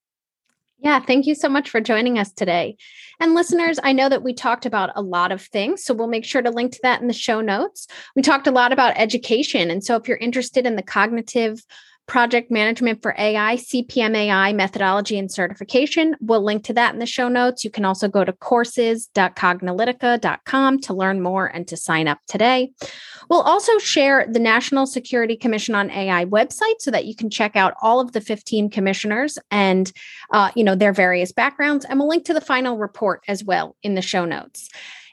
Yeah, 0.80 1.00
thank 1.00 1.26
you 1.26 1.34
so 1.34 1.50
much 1.50 1.70
for 1.70 1.82
joining 1.82 2.20
us 2.20 2.32
today. 2.32 2.78
And 3.20 3.34
listeners, 3.34 3.80
I 3.84 3.94
know 3.94 4.10
that 4.10 4.24
we 4.24 4.34
talked 4.34 4.66
about 4.66 4.92
a 4.96 5.02
lot 5.02 5.32
of 5.32 5.42
things, 5.42 5.84
so 5.84 5.94
we'll 5.94 6.08
make 6.08 6.24
sure 6.24 6.44
to 6.44 6.52
link 6.52 6.74
to 6.74 6.80
that 6.84 7.02
in 7.02 7.08
the 7.08 7.14
show 7.14 7.42
notes. 7.42 7.88
We 8.16 8.22
talked 8.22 8.46
a 8.46 8.52
lot 8.52 8.72
about 8.72 8.94
education. 8.96 9.72
And 9.72 9.84
so 9.84 9.96
if 9.96 10.08
you're 10.08 10.18
interested 10.18 10.68
in 10.68 10.76
the 10.76 10.84
cognitive 10.84 11.66
project 12.08 12.50
management 12.50 13.02
for 13.02 13.14
AI, 13.18 13.58
CPMAI 13.58 14.56
methodology 14.56 15.20
and 15.20 15.30
certification. 15.32 16.16
We'll 16.22 16.44
link 16.44 16.64
to 16.66 16.74
that 16.74 16.94
in 16.94 17.00
the 17.00 17.06
show 17.06 17.28
notes. 17.28 17.64
You 17.64 17.70
can 17.70 17.86
also 17.86 18.08
go 18.08 18.24
to 18.24 18.34
courses.cognilytica.com 18.34 20.80
to 20.80 20.94
learn 20.94 21.22
more 21.22 21.46
and 21.48 21.68
to 21.68 21.78
sign 21.78 22.08
up 22.08 22.18
today. 22.28 22.72
We'll 23.30 23.42
also 23.42 23.78
share 23.78 24.26
the 24.30 24.40
National 24.40 24.88
Security 24.88 25.36
Commission 25.36 25.76
on 25.76 25.92
AI 25.92 26.24
website 26.26 26.80
so 26.80 26.92
that 26.92 27.04
you 27.06 27.16
can 27.16 27.30
check 27.30 27.58
out 27.58 27.74
all 27.82 28.00
of 28.00 28.14
the 28.14 28.22
15 28.22 28.70
commissioners 28.70 29.38
and 29.52 29.92
uh, 30.32 30.52
you 30.56 30.64
know 30.64 30.76
their 30.76 30.94
various 30.94 31.34
backgrounds. 31.34 31.86
And 31.86 32.00
we'll 32.00 32.08
link 32.08 32.26
to 32.26 32.34
the 32.34 32.42
final 32.42 32.78
report 32.78 33.24
as 33.28 33.44
well 33.44 33.76
in 33.84 33.96
the 33.96 34.02
show 34.02 34.26
notes. 34.26 34.70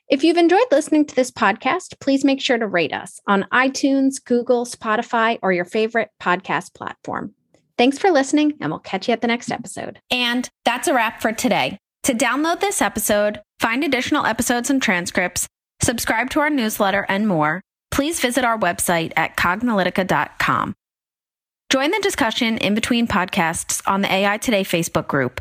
If 0.09 0.22
you've 0.22 0.36
enjoyed 0.36 0.66
listening 0.70 1.07
to 1.07 1.14
this 1.14 1.30
podcast, 1.30 1.98
please 1.98 2.24
make 2.24 2.40
sure 2.40 2.59
to 2.59 2.66
rate 2.66 2.92
us 2.92 3.20
on 3.26 3.46
iTunes, 3.50 4.22
Google, 4.22 4.66
Spotify, 4.66 5.38
or 5.40 5.50
your 5.50 5.64
favorite 5.64 6.11
podcast 6.20 6.74
platform. 6.74 7.34
Thanks 7.78 7.98
for 7.98 8.11
listening, 8.11 8.52
and 8.61 8.70
we'll 8.70 8.80
catch 8.80 9.09
you 9.09 9.12
at 9.12 9.22
the 9.22 9.26
next 9.26 9.50
episode. 9.50 10.00
And 10.11 10.48
that's 10.66 10.88
a 10.88 10.94
wrap 10.94 11.22
for 11.22 11.32
today. 11.32 11.78
To 12.02 12.12
download 12.12 12.61
this 12.61 12.82
episode, 12.82 13.40
find 13.59 13.82
additional 13.82 14.26
episodes 14.26 14.68
and 14.68 14.80
transcripts, 14.80 15.48
subscribe 15.82 16.28
to 16.30 16.40
our 16.40 16.50
newsletter, 16.50 17.07
and 17.09 17.26
more, 17.26 17.62
please 17.90 18.20
visit 18.20 18.44
our 18.44 18.59
website 18.59 19.12
at 19.16 19.38
cognilytica.com. 19.38 20.74
Join 21.70 21.90
the 21.90 22.00
discussion 22.02 22.59
in 22.59 22.74
between 22.74 23.09
podcasts 23.09 23.80
on 23.86 24.02
the 24.02 24.12
AI 24.12 24.36
Today 24.36 24.64
Facebook 24.64 25.09
group 25.09 25.40